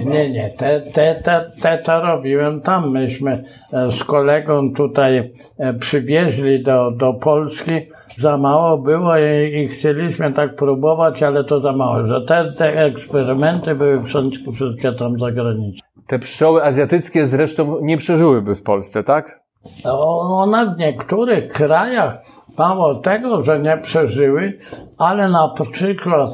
[0.06, 2.92] Nie, nie, te, te, te, te to robiłem tam.
[2.92, 3.44] Myśmy
[3.74, 7.72] e, z kolegą tutaj e, przywieźli do, do Polski.
[8.18, 12.06] Za mało było i, i chcieliśmy tak próbować, ale to za mało.
[12.06, 15.80] Że te, te eksperymenty były wszystkie, wszystkie tam za granicą.
[16.10, 19.44] Te pszczoły azjatyckie zresztą nie przeżyłyby w Polsce, tak?
[19.84, 22.18] One w niektórych krajach,
[22.58, 24.60] mało tego, że nie przeżyły,
[24.98, 26.30] ale na przykład,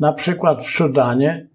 [0.00, 1.46] na przykład w Sudanie,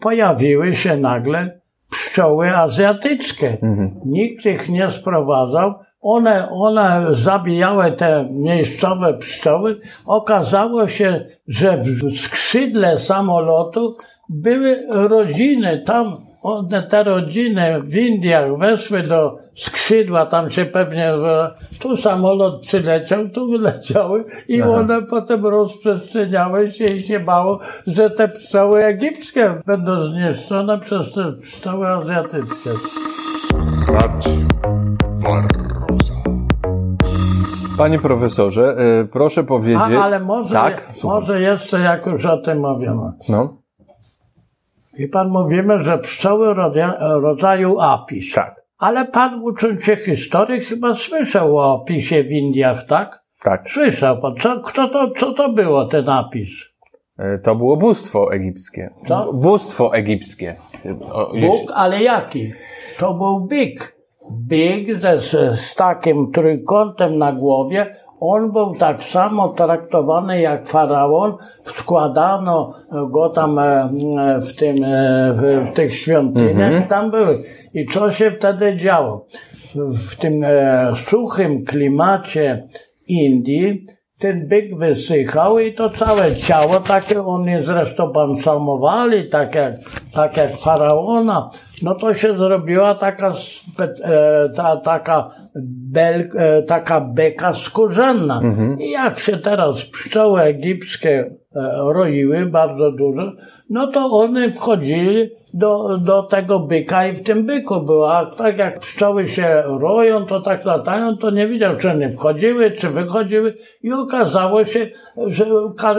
[0.00, 1.60] pojawiły się nagle
[1.90, 3.58] pszczoły azjatyckie.
[3.62, 4.00] Mhm.
[4.04, 5.74] Nikt ich nie sprowadzał.
[6.00, 9.80] One, one zabijały te miejscowe pszczoły.
[10.06, 13.96] Okazało się, że w skrzydle samolotu
[14.28, 21.12] były rodziny tam one, te rodziny w Indiach weszły do skrzydła, tam się pewnie,
[21.80, 24.70] tu samolot przyleciał, tu wyleciały i Aha.
[24.70, 31.32] one potem rozprzestrzeniały się i się bało, że te pszczoły egipskie będą zniszczone przez te
[31.32, 32.70] pszczoły azjatyckie.
[37.78, 39.94] Panie profesorze, y, proszę powiedzieć.
[39.98, 40.88] A, ale może, tak?
[41.04, 43.12] może jeszcze, jak już o tym mówimy.
[43.28, 43.57] No.
[44.98, 46.54] I pan mówimy, że pszczoły
[46.98, 48.34] rodzaju apis.
[48.34, 48.62] Tak.
[48.78, 53.22] Ale pan ucząc się historii chyba słyszał o opisie w Indiach, tak?
[53.42, 53.70] Tak.
[53.70, 54.34] Słyszał pan.
[54.40, 56.50] Co, kto to, co to było ten apis?
[57.18, 58.90] E, to było bóstwo egipskie.
[59.06, 59.32] Co?
[59.32, 60.56] Bóstwo egipskie.
[61.12, 62.52] O, Bóg, ale jaki?
[62.98, 63.98] To był byk.
[64.30, 65.24] Byk z,
[65.60, 71.34] z takim trójkątem na głowie, on był tak samo traktowany jak faraon.
[71.64, 72.74] Wkładano
[73.10, 73.88] go tam e,
[74.40, 76.82] w, tym, e, w, tych świątyniach, mhm.
[76.82, 77.36] tam były.
[77.74, 79.26] I co się wtedy działo?
[79.74, 82.68] W tym e, suchym klimacie
[83.06, 83.84] Indii
[84.18, 89.74] ten byk wysychał i to całe ciało, takie oni zresztą balsamowali, tak jak,
[90.12, 91.50] tak jak faraona,
[91.82, 93.34] no to się zrobiła taka,
[94.04, 95.30] e, ta, taka,
[95.92, 98.40] bel, e, taka beka skórzenna.
[98.40, 98.80] Mhm.
[98.80, 103.32] I jak się teraz pszczoły egipskie e, roiły bardzo dużo,
[103.70, 108.16] no to one wchodzili do, do tego byka i w tym byku było.
[108.16, 112.70] A tak jak pszczoły się roją, to tak latają, to nie widział, czy one wchodziły,
[112.70, 114.86] czy wychodziły i okazało się,
[115.26, 115.46] że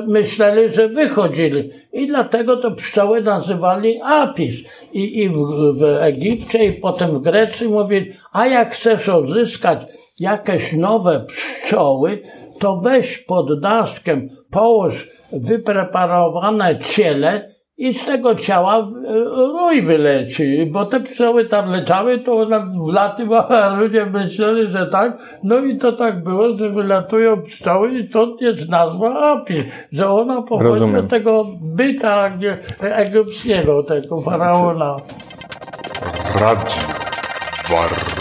[0.07, 1.69] myśleli, że wychodzili.
[1.93, 4.63] I dlatego to pszczoły nazywali apis.
[4.93, 5.37] I, i w,
[5.73, 9.79] w Egipcie i potem w Grecji mówili, a jak chcesz odzyskać
[10.19, 12.21] jakieś nowe pszczoły,
[12.59, 20.85] to weź pod daszkiem, połóż wypreparowane ciele i z tego ciała e, rój wyleci, bo
[20.85, 25.91] te pszczoły tam leciały, to ona wlatywały, a ludzie myśleli, że tak, no i to
[25.91, 31.45] tak było, że wylatują pszczoły i to jest nazwa apis, że ona pochodzi od tego
[31.61, 32.37] byka
[32.81, 34.95] egipskiego, tego faraona.
[36.41, 37.09] Radio
[37.69, 38.18] Barroso.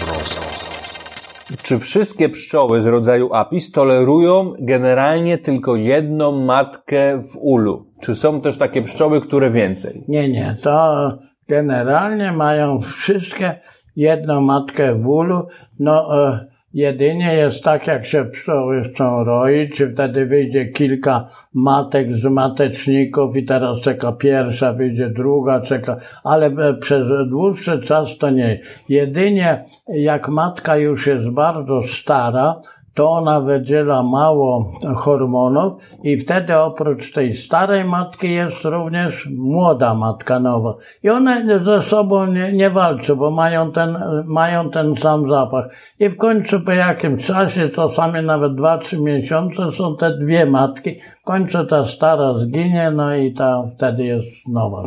[1.62, 7.86] Czy wszystkie pszczoły z rodzaju apis tolerują generalnie tylko jedną matkę w ulu?
[8.00, 10.04] Czy są też takie pszczoły, które więcej?
[10.08, 10.56] Nie, nie.
[10.62, 11.18] To
[11.48, 13.60] generalnie mają wszystkie
[13.96, 15.46] jedną matkę w ulu.
[15.78, 22.24] No, e, jedynie jest tak, jak się pszczoły chcą roić, wtedy wyjdzie kilka matek z
[22.24, 28.60] mateczników i teraz czeka pierwsza, wyjdzie druga, czeka, ale e, przez dłuższy czas to nie.
[28.88, 32.60] Jedynie jak matka już jest bardzo stara,
[32.98, 35.72] to ona wydziela mało hormonów
[36.02, 40.74] i wtedy oprócz tej starej matki jest również młoda matka nowa.
[41.02, 45.64] I one ze sobą nie, nie walczą, bo mają ten, mają ten sam zapach.
[46.00, 50.90] I w końcu po jakimś czasie, czasami nawet 2-3 miesiące są te dwie matki.
[51.20, 54.82] W końcu ta stara zginie, no i ta wtedy jest nowa.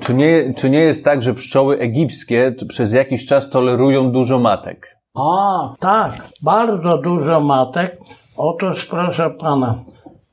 [0.00, 4.95] Czy nie, czy nie jest tak, że pszczoły egipskie przez jakiś czas tolerują dużo matek?
[5.16, 6.12] A, tak,
[6.42, 7.98] bardzo dużo matek.
[8.36, 9.74] Otóż proszę pana,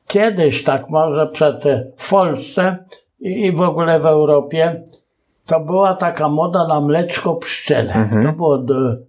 [0.08, 1.64] kiedyś tak może przed
[1.98, 2.78] w Polsce
[3.20, 4.84] i, i w ogóle w Europie,
[5.46, 7.94] to była taka moda na mleczko pszczele.
[7.94, 8.26] Mhm.
[8.26, 8.64] To było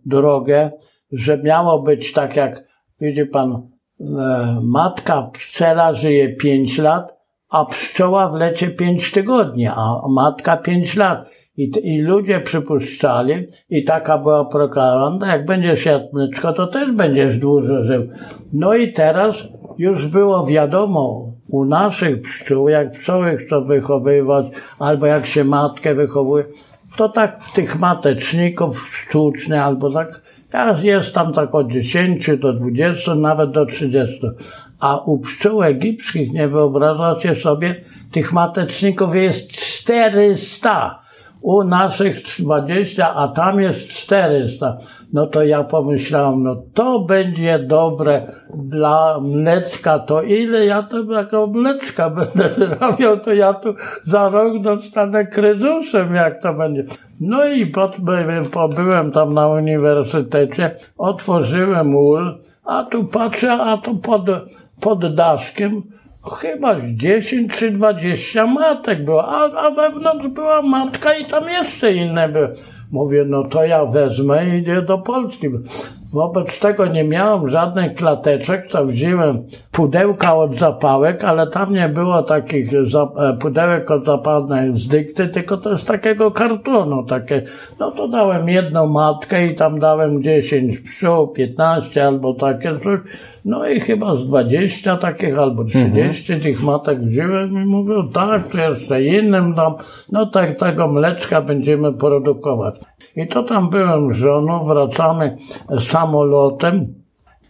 [0.07, 0.73] drogie,
[1.13, 2.65] że miało być tak jak,
[3.01, 3.69] widzi pan,
[4.01, 7.15] e, matka pszczela żyje 5 lat,
[7.51, 11.29] a pszczoła w lecie 5 tygodni, a matka 5 lat.
[11.57, 17.39] I, I ludzie przypuszczali, i taka była propaganda, jak będziesz jadł mleczko, to też będziesz
[17.39, 18.09] dłużej żył.
[18.53, 19.49] No i teraz
[19.79, 24.47] już było wiadomo u naszych pszczół, jak pszczoły chcą wychowywać,
[24.79, 26.45] albo jak się matkę wychowuje,
[26.97, 30.23] to tak w tych mateczników sztucznych, albo tak,
[30.83, 34.21] jest tam tak od 10 do 20, nawet do 30.
[34.81, 41.04] A u pszczół egipskich, nie wyobrażacie sobie, tych mateczników jest 400
[41.45, 44.77] u naszych 20, a tam jest 400.
[45.13, 48.23] No to ja pomyślałem, no to będzie dobre
[48.55, 53.75] dla mleczka, to ile ja to jako mleczka będę wyrabiał, to ja tu
[54.05, 56.85] za rok dostanę kryzusem, jak to będzie.
[57.21, 57.97] No i pod,
[58.53, 64.23] pobyłem tam na uniwersytecie, otworzyłem ul, a tu patrzę, a tu pod,
[64.81, 65.83] pod daszkiem
[66.31, 72.29] chyba 10 czy 20 matek było, a, a wewnątrz była matka i tam jeszcze inne
[72.29, 72.55] były.
[72.93, 75.49] Mówię, no to ja wezmę i idę do Polski.
[76.13, 82.23] Wobec tego nie miałem żadnych klateczek, to wziąłem pudełka od zapałek, ale tam nie było
[82.23, 87.43] takich e, pudełek od zapałek z dykty, tylko to z takiego kartonu takie.
[87.81, 93.01] No to dałem jedną matkę i tam dałem 10 pszczół, 15 albo takie coś.
[93.45, 96.43] No i chyba z 20 takich albo 30 mhm.
[96.43, 99.75] tych matek wziąłem i mówię, tak, to jeszcze innym dam.
[100.13, 102.75] No tak, tego mleczka będziemy produkować.
[103.17, 105.37] I to tam byłem z żoną, wracamy
[105.79, 106.95] samolotem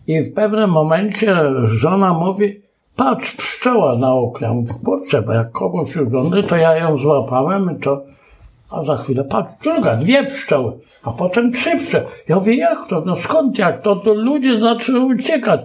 [0.06, 2.60] i w pewnym momencie żona mówi,
[2.96, 4.48] patrz, pszczoła na oknie.
[4.48, 8.02] Mówię, kurczę, bo jak kogoś urządzę, to ja ją złapałem i to,
[8.70, 10.72] a za chwilę, patrz, druga, dwie pszczoły,
[11.02, 12.04] a potem trzy pszczoły.
[12.28, 15.60] Ja mówię, jak to, no skąd, jak to, to ludzie zaczęły uciekać.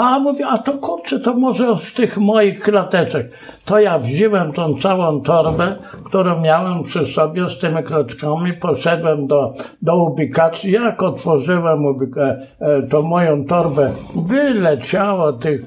[0.00, 3.30] A mówię, a to kurczę, to może z tych moich klateczek.
[3.64, 9.52] To ja wziąłem tą całą torbę, którą miałem przy sobie z tymi klatkami, poszedłem do,
[9.82, 10.72] do ubikacji.
[10.72, 13.90] Jak otworzyłem ubika- e, tą moją torbę,
[14.26, 15.60] wyleciało tych,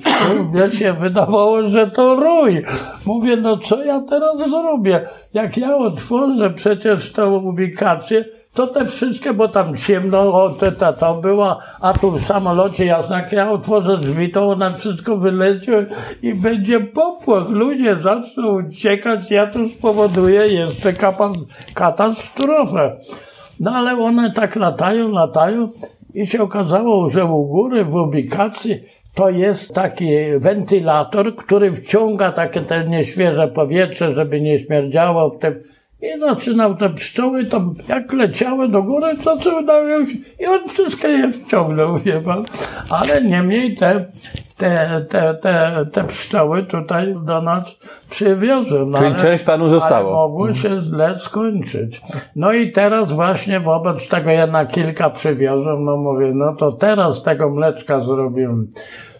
[0.53, 2.63] mnie się wydawało, że to rój.
[3.05, 5.07] Mówię, no co ja teraz zrobię?
[5.33, 10.93] Jak ja otworzę przecież tą ubikację, to te wszystkie, bo tam ciemno, o, te, ta,
[10.93, 15.71] to była, a tu w samolocie jasno, jak ja otworzę drzwi, to ona wszystko wyleci
[16.21, 17.49] i będzie popłoch.
[17.49, 20.93] Ludzie zaczną uciekać, ja tu spowoduję jeszcze
[21.73, 22.97] katastrofę.
[23.59, 25.69] No ale one tak latają, latają
[26.13, 28.79] i się okazało, że u góry w ubikacji
[29.15, 35.70] to jest taki wentylator, który wciąga takie te nieświeże powietrze, żeby nie śmierdziało w tym
[36.01, 41.31] i zaczynał te pszczoły tam, jak leciały do góry, zaczynały się i on wszystkie je
[41.31, 42.45] wciągnął, wie pan.
[42.89, 44.05] Ale niemniej te,
[44.57, 47.77] te, te, te, te pszczoły tutaj do nas
[48.09, 48.79] przywiozły.
[48.79, 50.13] No, Czyli ale, część panu zostało.
[50.13, 52.01] Mogły się źle skończyć.
[52.35, 57.23] No i teraz właśnie wobec tego ja na kilka przywiozłem, no mówię, no to teraz
[57.23, 58.67] tego mleczka zrobiłem.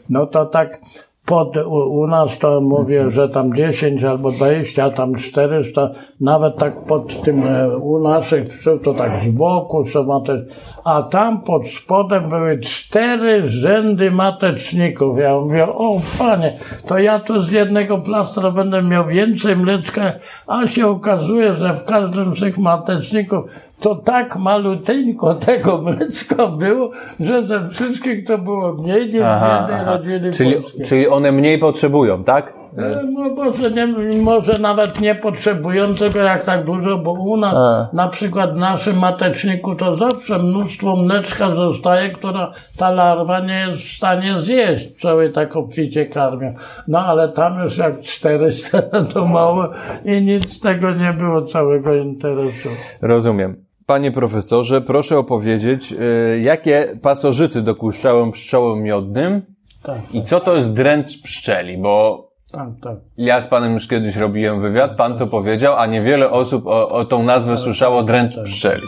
[0.09, 0.79] No to tak
[1.25, 3.11] pod, u, u, nas to mówię, mhm.
[3.11, 5.91] że tam 10 albo 20, a tam 400,
[6.21, 10.45] nawet tak pod tym, e, u naszych psów to tak z boku są mate,
[10.83, 15.19] a tam pod spodem były cztery rzędy mateczników.
[15.19, 16.57] Ja mówię, o panie,
[16.87, 20.11] to ja tu z jednego plastra będę miał więcej mleczka,
[20.47, 23.43] a się okazuje, że w każdym z tych mateczników
[23.79, 29.85] to tak maluteńko tego mleczka było, że ze wszystkich to było mniej niż aha, jednej
[29.85, 30.55] rodziny czyli,
[30.85, 32.60] czyli one mniej potrzebują, tak?
[32.77, 33.87] E, no może, nie,
[34.21, 37.89] może nawet nie potrzebującego jak tak dużo, bo u nas A.
[37.93, 43.81] na przykład w naszym mateczniku to zawsze mnóstwo mleczka zostaje, która ta larwa nie jest
[43.81, 44.99] w stanie zjeść.
[45.01, 46.53] Cały tak obficie karmią.
[46.87, 48.81] No ale tam już jak 400
[49.13, 49.69] to mało
[50.05, 52.69] i nic z tego nie było całego interesu.
[53.01, 53.65] Rozumiem.
[53.85, 59.41] Panie profesorze, proszę opowiedzieć, y, jakie pasożyty dokuszczałem pszczołom miodnym
[59.83, 62.97] Tak, i co to jest dręcz pszczeli, bo tak, tak.
[63.17, 67.05] ja z panem już kiedyś robiłem wywiad, pan to powiedział, a niewiele osób o, o
[67.05, 68.83] tą nazwę słyszało dręcz pszczeli.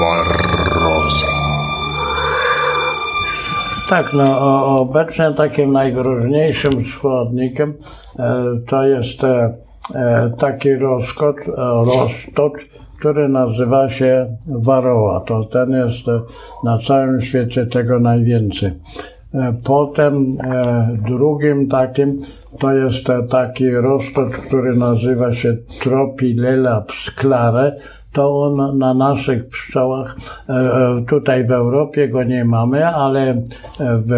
[0.00, 1.26] Barroza.
[3.88, 7.74] Tak, no o, obecnie takim najgroźniejszym składnikiem
[8.18, 9.54] e, to jest e,
[9.94, 12.68] e, taki rozkocz, e, roztocz,
[12.98, 15.20] który nazywa się waroła.
[15.20, 16.20] To ten jest e,
[16.64, 18.72] na całym świecie tego najwięcej.
[19.64, 22.18] Potem e, drugim takim
[22.58, 27.76] to jest e, taki roztocz, który nazywa się Tropilella sclare.
[28.12, 30.16] To on na naszych pszczołach,
[30.48, 33.42] e, e, tutaj w Europie go nie mamy, ale
[33.80, 34.12] w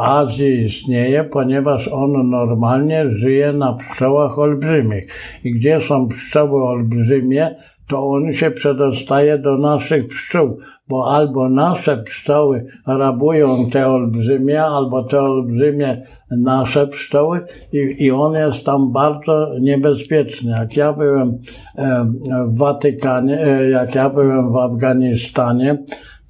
[0.00, 5.12] Azji istnieje, ponieważ on normalnie żyje na pszczołach olbrzymich.
[5.44, 7.56] I gdzie są pszczoły olbrzymie,
[7.90, 15.04] to on się przedostaje do naszych pszczół, bo albo nasze pszczoły rabują te olbrzymie, albo
[15.04, 17.40] te olbrzymie nasze pszczoły
[17.72, 20.50] i, i on jest tam bardzo niebezpieczny.
[20.50, 21.38] Jak ja byłem
[21.76, 22.04] e,
[22.46, 25.78] w Watykanie, e, jak ja byłem w Afganistanie,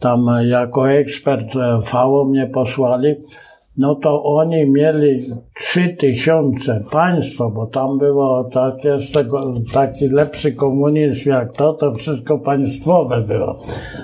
[0.01, 3.15] tam jako ekspert e, FAO mnie posłali,
[3.81, 5.21] no to oni mieli
[5.55, 8.99] trzy tysiące państwo, bo tam było takie,
[9.73, 13.63] taki lepszy komunizm jak to, to wszystko państwowe było.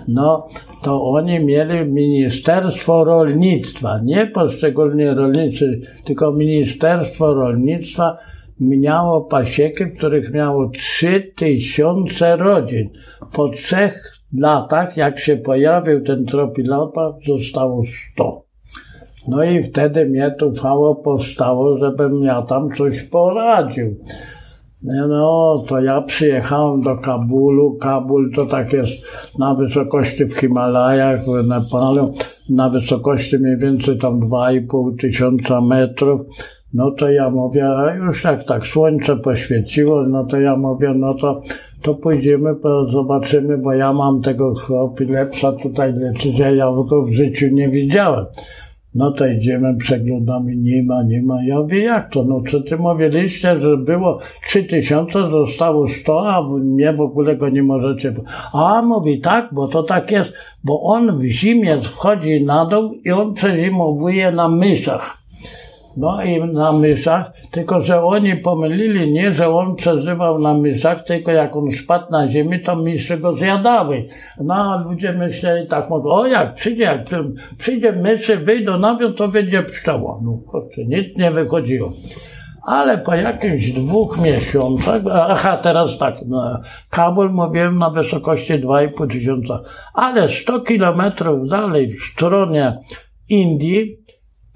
[0.09, 0.49] No
[0.83, 8.19] to oni mieli Ministerstwo Rolnictwa, nie poszczególni rolnicy, tylko Ministerstwo Rolnictwa
[8.61, 12.91] miało pasieki, w których miało trzy tysiące rodzin.
[13.33, 18.46] Po trzech latach, jak się pojawił ten tropilapa, zostało sto.
[19.29, 23.97] No i wtedy mnie tu fało powstało, żebym ja tam coś poradził.
[24.83, 27.77] No, to ja przyjechałem do Kabulu.
[27.81, 28.93] Kabul to tak jest
[29.39, 32.13] na wysokości w Himalajach, w Nepalu,
[32.51, 36.21] na wysokości mniej więcej tam 2,5 tysiąca metrów.
[36.75, 41.15] No to ja mówię, a już jak tak słońce poświeciło, no to ja mówię, no
[41.15, 41.43] to,
[41.83, 42.55] to pójdziemy,
[42.93, 44.55] zobaczymy, bo ja mam tego
[44.93, 48.27] epilepsa tutaj leczyć, ja go w życiu nie widziałem.
[48.97, 51.45] No to idziemy, przeglądamy, nie ma, nie ma.
[51.45, 52.25] Ja mówię, jak to?
[52.25, 57.63] No co ty mówiliście, że było 3000, zostało 100, a mnie w ogóle go nie
[57.63, 58.15] możecie.
[58.53, 60.33] A mówi tak, bo to tak jest,
[60.65, 65.16] bo on w zimie wchodzi na dół i on przezimowuje na myszach.
[65.97, 71.31] No i na myszach, tylko że oni pomylili nie, że on przeżywał na myszach, tylko
[71.31, 74.09] jak on spadł na ziemię, to myszy go zjadały.
[74.41, 78.99] No a ludzie myśleli tak, mówią, o jak przyjdzie, jak przy- przyjdzie myszy, wyjdą na
[79.17, 80.21] to będzie pszczoła.
[80.23, 81.93] No kurczę, nic nie wychodziło.
[82.67, 89.63] Ale po jakimś dwóch miesiącach, aha, teraz tak, no, Kabul mówiłem na wysokości 2,5 tysiąca,
[89.95, 92.79] ale 100 kilometrów dalej w stronie
[93.29, 93.97] Indii,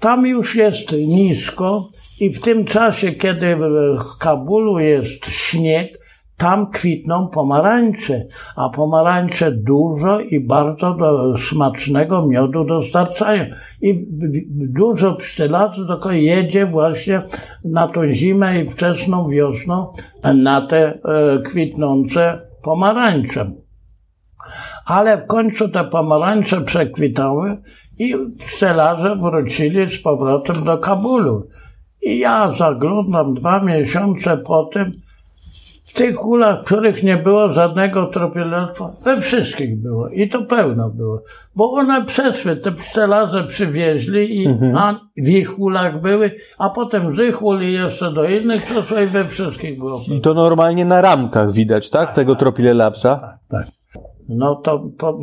[0.01, 1.89] tam już jest nisko
[2.19, 6.01] i w tym czasie, kiedy w Kabulu jest śnieg,
[6.37, 8.25] tam kwitną pomarańcze,
[8.55, 13.45] a pomarańcze dużo i bardzo do smacznego miodu dostarczają.
[13.81, 14.05] I
[14.51, 17.21] dużo pszczelarzy tylko jedzie właśnie
[17.65, 19.93] na tą zimę i wczesną wiosną
[20.33, 20.99] na te e,
[21.45, 23.51] kwitnące pomarańcze.
[24.85, 27.57] Ale w końcu te pomarańcze przekwitały
[28.01, 31.47] i pszczelarze wrócili z powrotem do Kabulu.
[32.01, 34.91] I ja zaglądam dwa miesiące po tym,
[35.83, 40.89] w tych hulach, w których nie było żadnego tropielestwa, we wszystkich było i to pełno
[40.89, 41.23] było,
[41.55, 47.19] bo one przeszły, te pszczelarze przywieźli i a w ich hulach były, a potem z
[47.19, 50.01] ich hul i jeszcze do innych przeszły i we wszystkich było.
[50.07, 52.11] I to normalnie na ramkach widać, tak?
[52.11, 53.37] Tego tropilelapsa?
[53.49, 53.80] Tak.
[54.31, 55.19] No to po,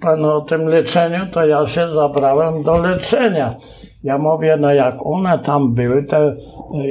[0.00, 3.56] pan o tym leczeniu, to ja się zabrałem do leczenia.
[4.02, 6.36] Ja mówię, no jak one tam były te,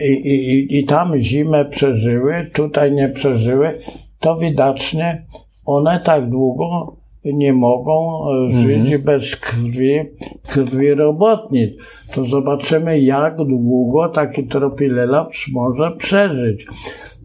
[0.03, 3.82] i, i- i tam zimę przeżyły, tutaj nie przeżyły,
[4.20, 5.26] to widocznie
[5.66, 6.95] one tak długo
[7.26, 9.99] nie mogą e, żyć bez krwi,
[10.47, 11.74] krwi robotnic.
[12.13, 16.67] To zobaczymy, jak długo taki tropilelaps może przeżyć.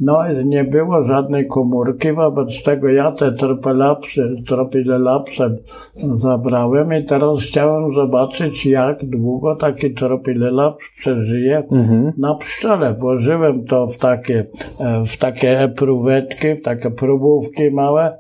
[0.00, 5.58] No, nie było żadnej komórki, wobec tego ja te tropilelapsy, tropilelapsy
[6.14, 11.62] zabrałem i teraz chciałem zobaczyć, jak długo taki tropilelaps przeżyje
[12.18, 12.94] na pszczele.
[12.94, 14.46] Włożyłem to w takie,
[14.80, 18.18] e, w takie epruwetki, w takie próbówki małe.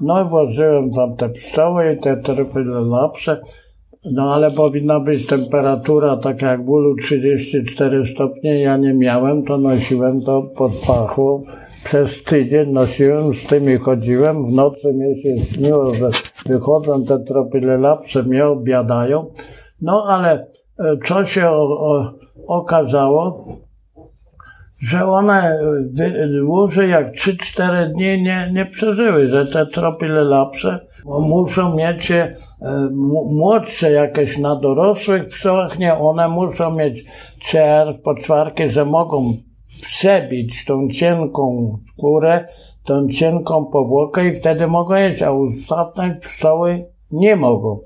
[0.00, 3.36] No włożyłem tam te pszczoły i te tropilelapsy.
[4.12, 9.58] No ale powinna być temperatura taka jak w ulu 34 stopnie, ja nie miałem, to
[9.58, 11.42] nosiłem to pod pachą
[11.84, 16.08] przez tydzień nosiłem, z tymi chodziłem, w nocy mi się śniło, że
[16.46, 19.26] wychodzą te tropilelapse, mnie obiadają.
[19.82, 20.46] No ale
[20.78, 22.12] e, co się o, o,
[22.46, 23.44] okazało,
[24.82, 25.58] że one
[26.40, 32.34] dłużej jak 3-4 dni nie, nie przeżyły, że te tropilelapse muszą mieć e,
[33.26, 37.04] młodsze jakieś na dorosłych pszczołach, nie, one muszą mieć
[37.38, 39.36] czerw, poczwarki, że mogą
[39.82, 42.48] przebić tą cienką skórę,
[42.84, 47.78] tą cienką powłokę i wtedy mogą jeść, a ostatnie pszczoły nie mogą.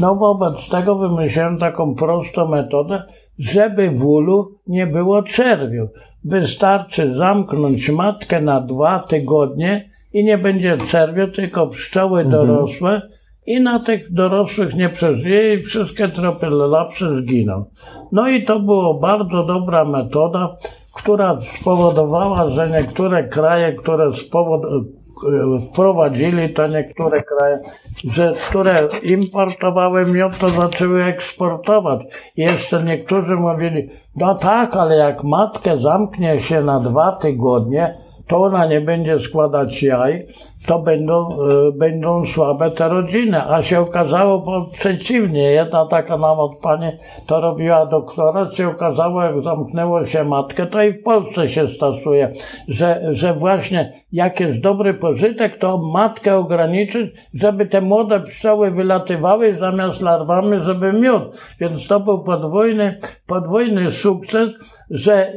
[0.00, 3.02] No wobec tego wymyśliłem taką prostą metodę,
[3.38, 5.88] żeby w ulu nie było czerwiu.
[6.24, 12.46] Wystarczy zamknąć matkę na dwa tygodnie i nie będzie czerwiu, tylko pszczoły mhm.
[12.46, 13.02] dorosłe
[13.46, 17.64] i na tych dorosłych nie przeżyje i wszystkie tropylelapsy zginą.
[18.12, 20.56] No i to było bardzo dobra metoda,
[20.94, 24.62] która spowodowała, że niektóre kraje, które spowod
[25.70, 27.60] wprowadzili to niektóre kraje,
[28.12, 32.00] że które importowały miód, to zaczęły eksportować.
[32.36, 37.98] Jeszcze niektórzy mówili, no tak, ale jak matkę zamknie się na dwa tygodnie,
[38.28, 40.26] to ona nie będzie składać jaj,
[40.66, 43.42] to będą, y, będą słabe te rodziny.
[43.48, 45.42] A się okazało przeciwnie.
[45.42, 46.86] Jedna taka nawet pani
[47.26, 52.32] to robiła doktorat, się okazało, jak zamknęło się matkę, to i w Polsce się stosuje,
[52.68, 59.56] że, że właśnie jak jest dobry pożytek, to matkę ograniczyć, żeby te młode pszczoły wylatywały
[59.58, 61.22] zamiast larwami, żeby miód.
[61.60, 64.50] Więc to był podwójny, podwójny sukces,
[64.90, 65.32] że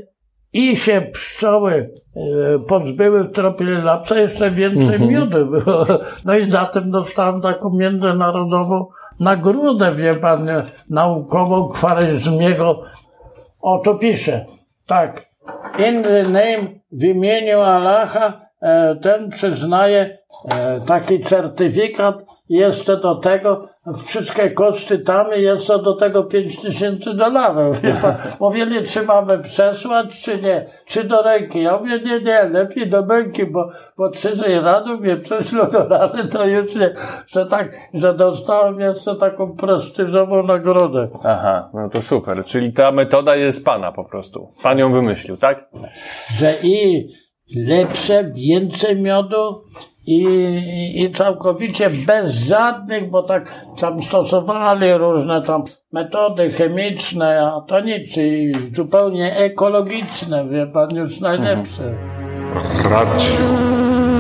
[0.56, 5.10] i się pszczoły e, pozbyły tropilelapsa, jeszcze więcej mhm.
[5.10, 5.86] miodu było.
[6.26, 8.86] No i zatem dostałem taką międzynarodową
[9.20, 10.48] nagrodę, wie pan,
[10.90, 12.84] naukową Kwaryzmiego.
[13.62, 14.46] O, to pisze.
[14.86, 15.26] Tak.
[15.90, 20.18] In the name, w imieniu Allaha, e, ten przyznaje
[20.56, 23.68] e, taki certyfikat jeszcze do tego
[24.06, 27.82] wszystkie koszty tam i jeszcze do tego 5 tysięcy dolarów.
[28.40, 31.62] Mówili, czy mamy przesłać, czy nie, czy do ręki.
[31.62, 36.46] Ja mówię, nie, nie, lepiej do ręki, bo, bo trzeciej rano mnie prześlą dolary, to
[36.46, 36.94] już nie,
[37.28, 41.10] że tak, że dostałem jeszcze taką prestiżową nagrodę.
[41.24, 42.44] Aha, no to super.
[42.44, 44.48] Czyli ta metoda jest pana po prostu.
[44.64, 45.70] Pan ją wymyślił, tak?
[46.38, 47.08] Że i
[47.56, 49.62] lepsze, więcej miodu,
[50.08, 57.80] i, i całkowicie bez żadnych, bo tak tam stosowali różne tam metody chemiczne, a to
[57.80, 61.94] nic, i zupełnie ekologiczne, wie pan, już najlepsze.
[62.84, 63.26] Radio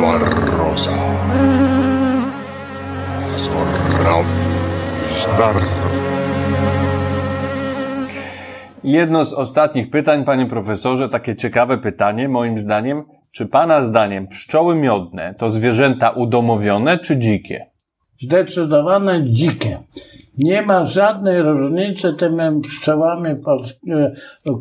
[0.02, 0.92] Barroza.
[8.84, 13.04] Jedno z ostatnich pytań, panie profesorze, takie ciekawe pytanie, moim zdaniem.
[13.36, 17.66] Czy pana zdaniem pszczoły miodne to zwierzęta udomowione czy dzikie?
[18.22, 19.80] Zdecydowane dzikie.
[20.38, 23.30] Nie ma żadnej różnicy tymi pszczołami,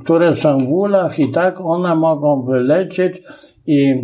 [0.05, 3.23] które są w ulach i tak one mogą wylecieć
[3.67, 3.95] i,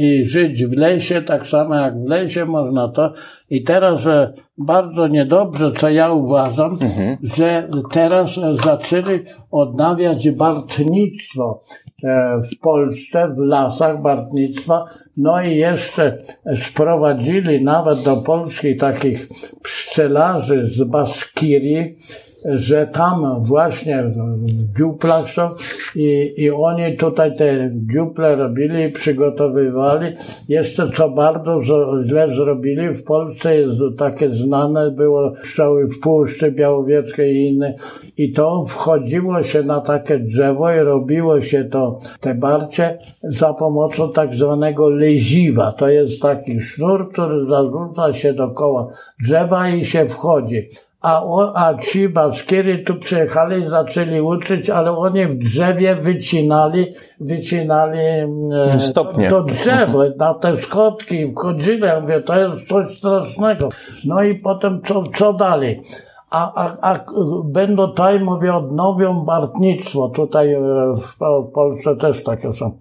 [0.00, 3.12] i żyć w lesie, tak samo jak w lesie można to.
[3.50, 7.16] I teraz że bardzo niedobrze, co ja uważam, mhm.
[7.22, 9.20] że teraz zaczęli
[9.50, 11.60] odnawiać bartnictwo.
[12.04, 14.84] E, w Polsce, w lasach bartnictwa,
[15.16, 16.18] no i jeszcze
[16.56, 19.28] sprowadzili nawet do Polski takich
[19.62, 21.96] pszczelarzy z Baskirii,
[22.44, 25.50] że tam właśnie w dziuplach są
[25.96, 30.16] i, i oni tutaj te dziuple robili przygotowywali.
[30.48, 31.60] Jeszcze co bardzo
[32.04, 37.74] źle zrobili, w Polsce jest takie znane, było pszczoły w Puszczy Białowieckiej i inne
[38.16, 44.12] i to wchodziło się na takie drzewo i robiło się to, te barcie za pomocą
[44.12, 45.72] tak zwanego leziwa.
[45.72, 48.88] To jest taki sznur, który zarzuca się dookoła
[49.22, 50.68] drzewa i się wchodzi
[51.00, 57.98] a, o, a ci baskiery tu przyjechali, zaczęli uczyć, ale oni w drzewie wycinali, wycinali
[57.98, 59.28] e, Stopnie.
[59.30, 63.68] to, drzewo, na te schodki wchodzili, ja mówię, to jest coś strasznego.
[64.04, 65.82] No i potem co, co dalej?
[66.30, 67.04] A, a, a
[67.44, 70.08] będą tutaj, mówię, odnowią bartnictwo.
[70.08, 70.60] Tutaj e,
[70.96, 71.16] w
[71.54, 72.72] Polsce też takie są.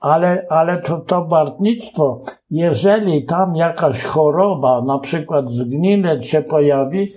[0.00, 7.12] Ale, ale to, to bartnictwo, jeżeli tam jakaś choroba, na przykład zgninec się pojawi,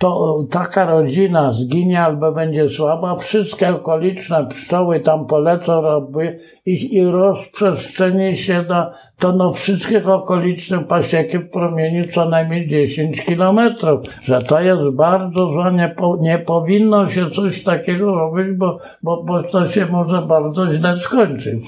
[0.00, 7.04] to taka rodzina zginie albo będzie słaba, wszystkie okoliczne pszczoły tam polecą robię i, i
[7.04, 14.42] rozprzestrzeni się na, to no wszystkich okolicznych pasieki w promieniu co najmniej 10 kilometrów, że
[14.42, 19.42] to jest bardzo złe, nie, po, nie powinno się coś takiego robić, bo, bo, bo
[19.42, 21.64] to się może bardzo źle skończyć.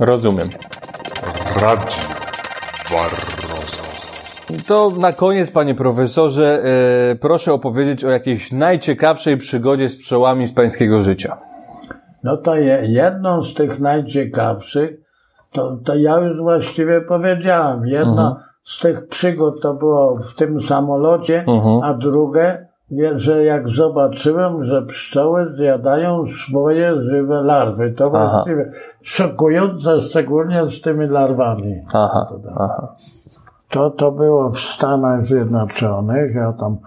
[0.00, 0.48] Rozumiem.
[1.60, 1.96] Radio
[2.90, 3.47] Barroza.
[4.66, 10.52] To na koniec, panie profesorze, e, proszę opowiedzieć o jakiejś najciekawszej przygodzie z pszczołami z
[10.52, 11.36] pańskiego życia.
[12.24, 14.90] No to je, jedną z tych najciekawszych,
[15.52, 17.86] to, to ja już właściwie powiedziałem.
[17.86, 21.44] Jedna z tych przygód to było w tym samolocie,
[21.82, 22.68] a drugie,
[23.14, 27.92] że jak zobaczyłem, że pszczoły zjadają swoje żywe larwy.
[27.92, 28.72] To właściwie
[29.02, 31.82] szokujące, szczególnie z tymi larwami.
[31.92, 32.26] Aha,
[32.56, 32.94] aha.
[33.70, 36.34] To, to było w Stanach Zjednoczonych.
[36.34, 36.78] Ja tam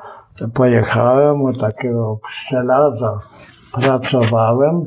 [0.54, 3.20] pojechałem u takiego pszczelarza,
[3.82, 4.86] pracowałem.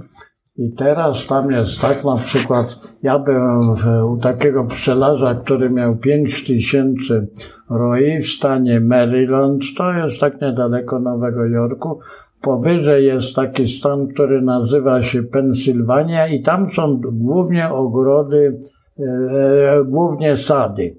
[0.56, 5.96] I teraz tam jest tak, na przykład ja byłem w, u takiego pszczelarza, który miał
[5.96, 7.28] 5 tysięcy
[7.70, 11.98] roi w stanie Maryland, to jest tak niedaleko Nowego Jorku.
[12.42, 18.60] Powyżej jest taki stan, który nazywa się Pensylwania i tam są głównie ogrody,
[18.98, 20.96] e, głównie sady.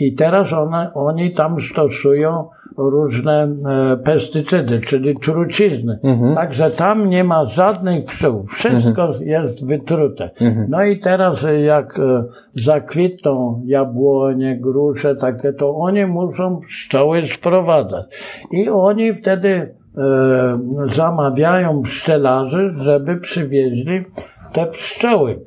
[0.00, 5.98] I teraz one, oni tam stosują różne e, pestycydy, czyli trucizny.
[6.34, 8.42] Także tam nie ma żadnych pszczół.
[8.42, 10.30] Wszystko jest wytrute.
[10.68, 18.06] No i teraz e, jak e, zakwitną jabłonie, grusze takie, to oni muszą pszczoły sprowadzać.
[18.50, 20.58] I oni wtedy e,
[20.94, 24.04] zamawiają pszczelarzy, żeby przywieźli
[24.52, 25.40] te pszczoły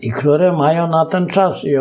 [0.00, 1.76] i które mają na ten czas i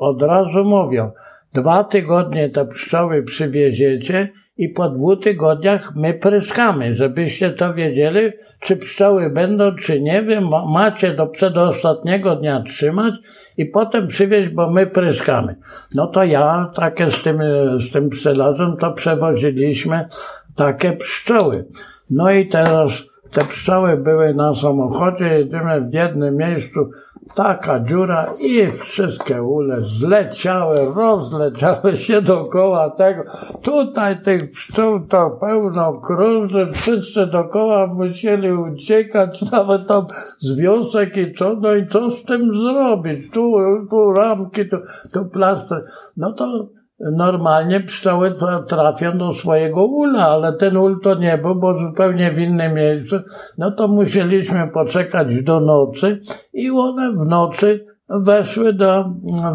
[0.00, 1.10] od razu mówią,
[1.54, 8.76] dwa tygodnie te pszczoły przywieziecie i po dwóch tygodniach my pryskamy, żebyście to wiedzieli, czy
[8.76, 13.14] pszczoły będą, czy nie ma- macie do przedostatniego dnia trzymać
[13.56, 15.56] i potem przywieźć, bo my pryskamy.
[15.94, 17.38] No to ja takie z tym,
[17.78, 20.08] z tym pszczelarzem to przewoziliśmy
[20.56, 21.64] takie pszczoły.
[22.10, 26.90] No i teraz te pszczoły były na samochodzie, jedziemy w jednym miejscu,
[27.34, 33.22] taka dziura i wszystkie ule zleciały, rozleciały się dookoła tego.
[33.62, 40.06] Tutaj tych pszczół to pełno krąży, wszyscy dookoła musieli uciekać, nawet tam
[40.38, 43.30] z wiosek i co, no i co z tym zrobić?
[43.30, 43.56] Tu,
[43.90, 44.76] tu ramki, tu,
[45.12, 45.84] tu plaster.
[46.16, 46.66] No to
[47.00, 48.34] normalnie pszczoły
[48.68, 53.16] trafią do swojego ula, ale ten ul to nie był, bo zupełnie w innym miejscu.
[53.58, 56.20] No to musieliśmy poczekać do nocy
[56.52, 59.04] i one w nocy weszły do,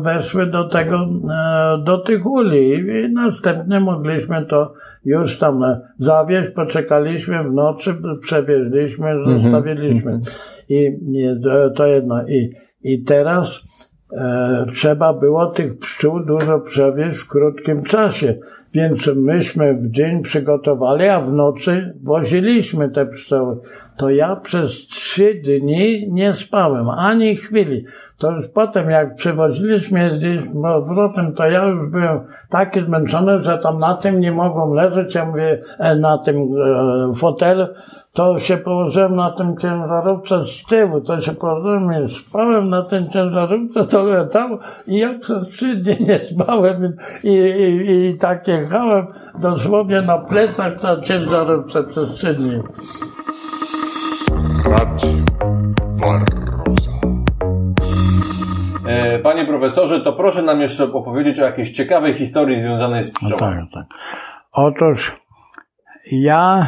[0.01, 0.97] weszły do tego,
[1.33, 4.73] e, do tych uli i następnie mogliśmy to
[5.05, 10.19] już tam e, zawieźć, poczekaliśmy w nocy, przewieźliśmy, zostawiliśmy.
[10.69, 10.75] I,
[11.13, 11.41] i
[11.75, 12.27] to- jedno.
[12.27, 12.51] I,
[12.83, 13.61] i teraz
[14.73, 18.35] trzeba było tych pszczół dużo przewieźć w krótkim czasie.
[18.73, 23.57] Więc myśmy w dzień przygotowali, a w nocy woziliśmy te pszczoły.
[23.97, 27.85] To ja przez trzy dni nie spałem, ani chwili.
[28.17, 32.19] To już potem, jak przewoziliśmy je gdzieś powrotem, to ja już byłem
[32.49, 35.15] taki zmęczony, że tam na tym nie mogłem leżeć.
[35.15, 37.67] Ja mówię, e, na tym e, fotelu
[38.15, 43.09] to się położyłem na tym ciężarówce z tyłu, to się położyłem i spałem na tym
[43.09, 46.93] ciężarówce, to latało i ja przez trzy dni nie spałem
[47.23, 49.07] i, i, i tak jechałem
[49.39, 52.59] dosłownie na plecach na ciężarówce przez trzy dni.
[58.87, 63.29] E, Panie profesorze, to proszę nam jeszcze opowiedzieć o jakiejś ciekawej historii związanej z No
[63.29, 63.61] pszczołami.
[63.73, 63.97] tak, tak.
[64.51, 65.17] Otóż
[66.11, 66.65] ja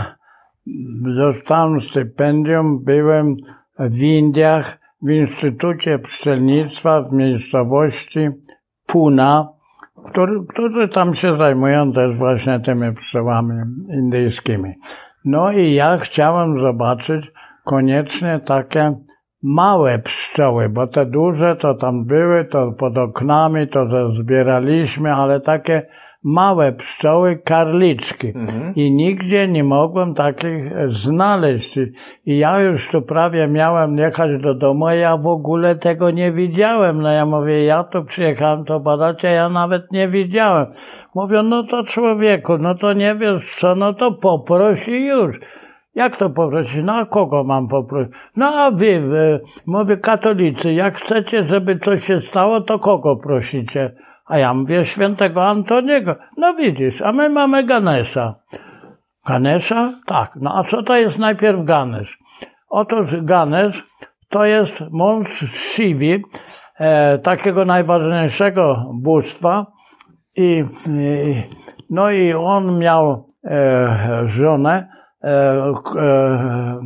[1.15, 3.35] dostałem stypendium, byłem
[3.79, 8.29] w Indiach w Instytucie Pszczelnictwa w miejscowości
[8.85, 9.49] Puna,
[10.05, 13.53] który, którzy tam się zajmują też właśnie tymi pszczołami
[13.89, 14.73] indyjskimi.
[15.25, 17.31] No i ja chciałem zobaczyć
[17.63, 18.95] koniecznie takie
[19.43, 25.87] małe pszczoły, bo te duże to tam były, to pod oknami, to zbieraliśmy, ale takie
[26.35, 28.27] małe pszczoły, karliczki.
[28.75, 31.77] I nigdzie nie mogłem takich znaleźć.
[31.77, 31.91] I-
[32.25, 36.31] I ja już tu prawie miałem jechać do domu, a ja w ogóle tego nie
[36.31, 37.01] widziałem.
[37.01, 40.65] No ja mówię, ja tu przyjechałem to badać, a ja nawet nie widziałem.
[41.15, 45.39] Mówią, no to człowieku, no to nie wiesz co, no to poproś i już.
[45.95, 46.81] Jak to poprosić?
[46.83, 48.13] No a kogo mam poprosić?
[48.35, 53.95] No a wy, wy, mówię katolicy, jak chcecie, żeby coś się stało, to kogo prosicie?
[54.27, 56.15] A ja mówię świętego Antoniego.
[56.37, 58.35] No widzisz, a my mamy Ganesza.
[59.27, 59.93] Ganesza?
[60.05, 60.31] Tak.
[60.41, 62.19] No a co to jest najpierw Ganesz?
[62.69, 63.83] Otóż Ganesz
[64.29, 66.23] to jest mąż Shivi,
[66.79, 69.65] e, takiego najważniejszego bóstwa
[70.35, 71.35] i, i
[71.89, 74.87] no i on miał e, żonę,
[75.23, 75.29] e,
[75.95, 76.79] e,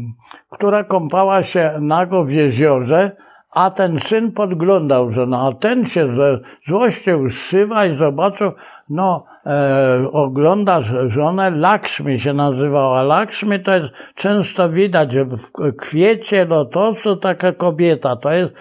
[0.51, 3.11] która kąpała się nago w jeziorze,
[3.51, 8.51] A ten syn podglądał żonę, a ten się ze złością zszywa i zobaczył,
[8.89, 13.03] no, e, ogląda żonę, Lakshmi się nazywała.
[13.03, 18.53] Lakshmi to jest często widać w kwiecie lotosu taka kobieta, to jest,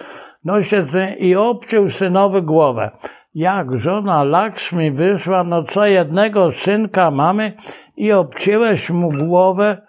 [0.45, 0.85] no się
[1.19, 2.91] i obciął synowy głowę.
[3.35, 7.53] Jak żona Lakshmi wyszła, no co jednego synka mamy
[7.97, 9.81] i obcięłeś mu głowę,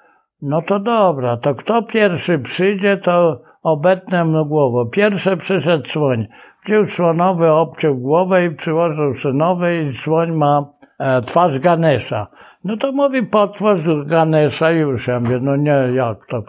[0.43, 4.91] no to dobra, to kto pierwszy przyjdzie, to obetnę mu głowę.
[4.91, 6.27] Pierwszy przyszedł słoń.
[6.65, 10.65] Wziął słonowy, obciął głowę i przyłożył synowy i słoń ma
[10.99, 12.27] e, twarz Ganesza.
[12.65, 15.09] No to mówi, potwórz Ganesza już.
[15.09, 16.43] Ja mówię, no nie, jak to?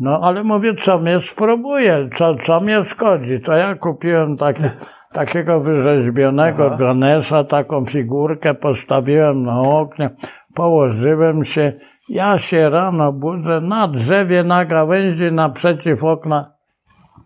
[0.00, 3.40] No ale mówię, co mnie spróbuje, co, co mnie szkodzi.
[3.40, 4.62] To ja kupiłem taki,
[5.12, 6.76] takiego wyrzeźbionego Aha.
[6.78, 10.10] Ganesza, taką figurkę postawiłem na oknie,
[10.54, 11.72] położyłem się
[12.12, 16.52] ja się rano budzę, na drzewie, na gałęzi, naprzeciw okna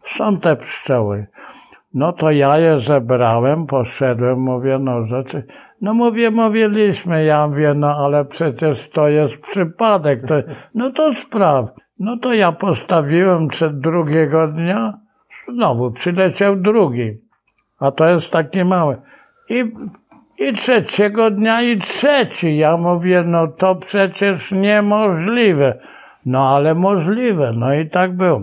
[0.05, 1.27] są te pszczoły.
[1.95, 5.47] No to ja je zebrałem, poszedłem, mówię, no rzeczy.
[5.81, 10.27] No mówię, mówiliśmy, ja mówię, no ale przecież to jest przypadek.
[10.27, 10.35] To,
[10.75, 11.67] no to spraw.
[11.99, 14.99] No to ja postawiłem przed drugiego dnia,
[15.49, 17.19] znowu przyleciał drugi.
[17.79, 18.97] A to jest taki mały.
[19.49, 19.73] I
[20.39, 22.57] i trzeciego dnia i trzeci.
[22.57, 25.79] Ja mówię, no to przecież niemożliwe.
[26.27, 27.53] No ale możliwe.
[27.57, 28.41] No i tak było.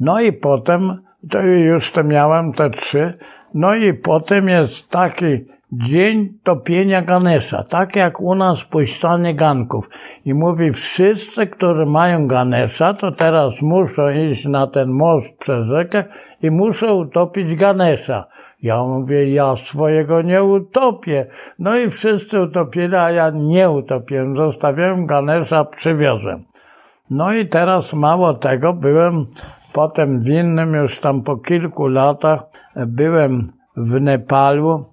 [0.00, 3.18] No i potem, to już to miałem te trzy,
[3.54, 9.88] no i potem jest taki dzień topienia Ganesza, tak jak u nas puszczanie ganków.
[10.24, 16.04] I mówi, wszyscy, którzy mają Ganesza, to teraz muszą iść na ten most przez rzekę
[16.42, 18.26] i muszą utopić Ganesza.
[18.62, 21.26] Ja mówię, ja swojego nie utopię.
[21.58, 24.36] No i wszyscy utopili, a ja nie utopiłem.
[24.36, 26.44] Zostawiłem Ganesza, przywiozłem.
[27.10, 29.26] No i teraz mało tego, byłem
[29.72, 32.40] potem w innym, już tam po kilku latach,
[32.86, 33.46] byłem
[33.76, 34.84] w Nepalu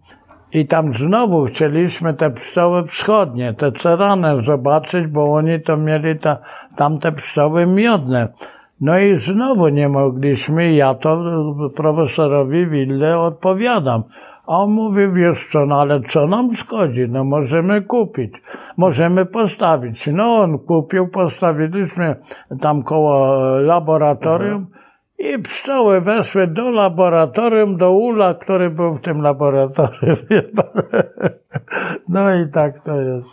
[0.52, 6.38] i tam znowu chcieliśmy te pszczoły wschodnie, te cerane zobaczyć, bo oni to mieli ta,
[6.76, 8.34] tamte pszczoły miodne.
[8.84, 11.24] No i znowu nie mogliśmy, ja to
[11.76, 14.04] profesorowi Wille odpowiadam.
[14.48, 17.06] A on mówi, wiesz co, no ale co nam szkodzi?
[17.10, 18.34] No możemy kupić,
[18.78, 20.08] możemy postawić.
[20.08, 22.16] No on kupił, postawiliśmy
[22.62, 24.68] tam koło laboratorium
[25.20, 30.16] i pszczoły weszły do laboratorium, do ula, który był w tym laboratorium.
[32.10, 33.30] No i tak to jest.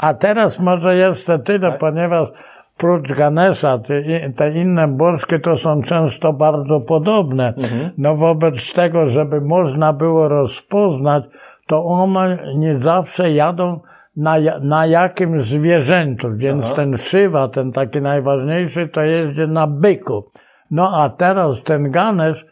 [0.00, 1.78] A teraz może jeszcze tyle, tak.
[1.78, 2.28] ponieważ
[2.76, 4.02] prócz Ganesza, te,
[4.36, 7.48] te inne bożki to są często bardzo podobne.
[7.48, 7.90] Mhm.
[7.98, 11.24] No wobec tego, żeby można było rozpoznać,
[11.66, 13.80] to one nie zawsze jadą
[14.16, 16.74] na, na jakimś zwierzęciu, więc Aha.
[16.74, 20.30] ten szywa, ten taki najważniejszy, to jeździ na byku.
[20.70, 22.46] No a teraz ten Ganesz,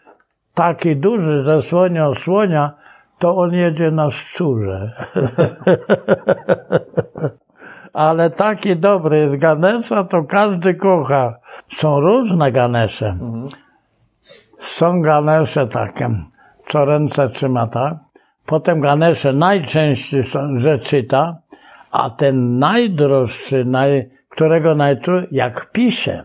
[0.55, 2.75] taki duży ze słonia słonia,
[3.19, 4.93] to on jedzie na szczurze.
[7.95, 11.35] ale taki dobry jest Ganesza, to każdy kocha.
[11.77, 13.07] Są różne Ganesze.
[13.07, 13.49] Mhm.
[14.59, 16.11] Są Ganesze takie,
[16.67, 17.95] co ręce trzyma tak.
[18.47, 21.37] Potem Ganesze najczęściej są, że czyta,
[21.91, 26.25] a ten najdroższy, naj, którego najtrudniej, jak pisze,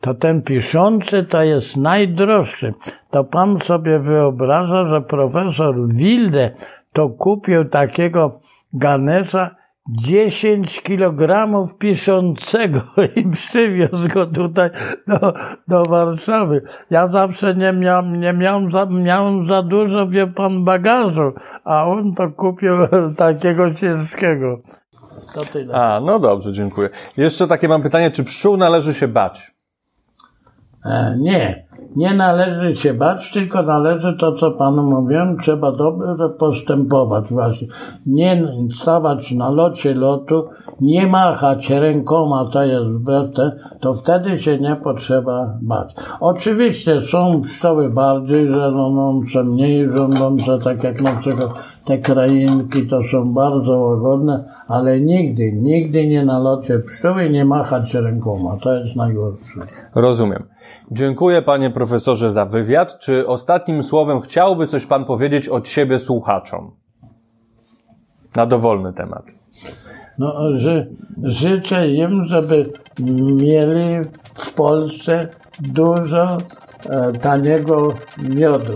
[0.00, 2.74] to ten piszący to jest najdroższy.
[3.10, 6.50] To pan sobie wyobraża, że profesor Wilde
[6.92, 8.40] to kupił takiego
[8.72, 9.50] Ganesza
[9.88, 12.80] 10 kilogramów piszącego
[13.16, 14.70] i przywiózł go tutaj
[15.06, 15.32] do,
[15.68, 16.62] do Warszawy.
[16.90, 21.32] Ja zawsze nie miałem, nie miałem za, miałem za dużo, wie pan, bagażu,
[21.64, 22.72] a on to kupił
[23.16, 24.60] takiego ciężkiego.
[25.34, 25.74] To tyle.
[25.74, 26.90] A, no dobrze, dziękuję.
[27.16, 29.54] Jeszcze takie mam pytanie, czy pszczół należy się bać?
[30.84, 31.65] E, nie.
[31.96, 37.68] Nie należy się bać, tylko należy to, co panu mówiłem, trzeba dobrze postępować właśnie.
[38.06, 40.48] Nie stawać na locie lotu,
[40.80, 43.26] nie machać rękoma, to jest wbrew
[43.80, 45.94] to wtedy się nie potrzeba bać.
[46.20, 51.50] Oczywiście są pszczoły bardziej żenące, mniej żądące, tak jak na przykład
[51.84, 57.94] te krainki to są bardzo łagodne, ale nigdy, nigdy nie na locie pszczoły nie machać
[57.94, 58.56] rękoma.
[58.56, 59.60] To jest najgorsze.
[59.94, 60.42] Rozumiem.
[60.90, 62.98] Dziękuję panie profesorze za wywiad.
[62.98, 66.70] Czy ostatnim słowem chciałby coś pan powiedzieć od siebie słuchaczom?
[68.36, 69.24] Na dowolny temat.
[70.18, 70.86] No, że
[71.22, 72.72] życzę im, żeby
[73.42, 75.28] mieli w Polsce
[75.60, 76.38] dużo
[76.90, 78.72] e, taniego miodu.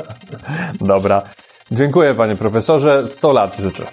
[0.80, 1.22] Dobra.
[1.72, 3.08] Dziękuję panie profesorze.
[3.08, 3.84] 100 lat życzę.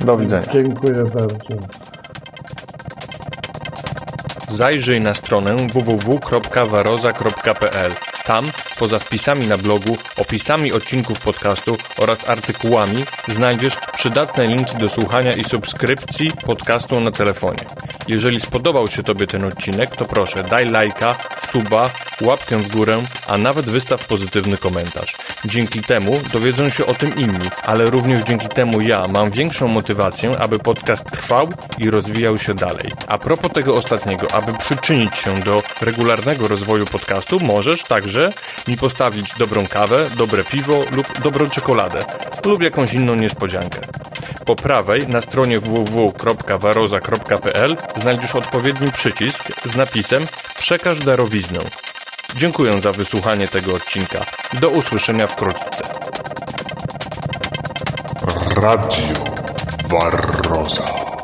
[0.00, 0.46] Do widzenia.
[0.52, 1.36] Dziękuję bardzo.
[4.48, 7.92] Zajrzyj na stronę www.waroza.pl
[8.26, 15.32] Tam, poza wpisami na blogu, opisami odcinków podcastu oraz artykułami, znajdziesz przydatne linki do słuchania
[15.32, 17.64] i subskrypcji podcastu na telefonie.
[18.08, 21.18] Jeżeli spodobał się Tobie ten odcinek, to proszę daj lajka,
[21.52, 21.90] suba,
[22.22, 25.16] łapkę w górę, a nawet wystaw pozytywny komentarz.
[25.44, 30.38] Dzięki temu dowiedzą się o tym inni, ale również dzięki temu ja mam większą motywację,
[30.38, 31.48] aby podcast trwał
[31.78, 32.92] i rozwijał się dalej.
[33.06, 38.15] A propos tego ostatniego, aby przyczynić się do regularnego rozwoju podcastu, możesz także
[38.68, 41.98] mi postawić dobrą kawę, dobre piwo lub dobrą czekoladę
[42.44, 43.80] lub jakąś inną niespodziankę.
[44.44, 50.26] Po prawej na stronie www.waroza.pl znajdziesz odpowiedni przycisk z napisem
[50.58, 51.60] Przekaż darowiznę.
[52.36, 54.20] Dziękuję za wysłuchanie tego odcinka.
[54.60, 55.84] Do usłyszenia wkrótce.
[58.56, 59.12] Radio
[59.90, 61.15] Barroza.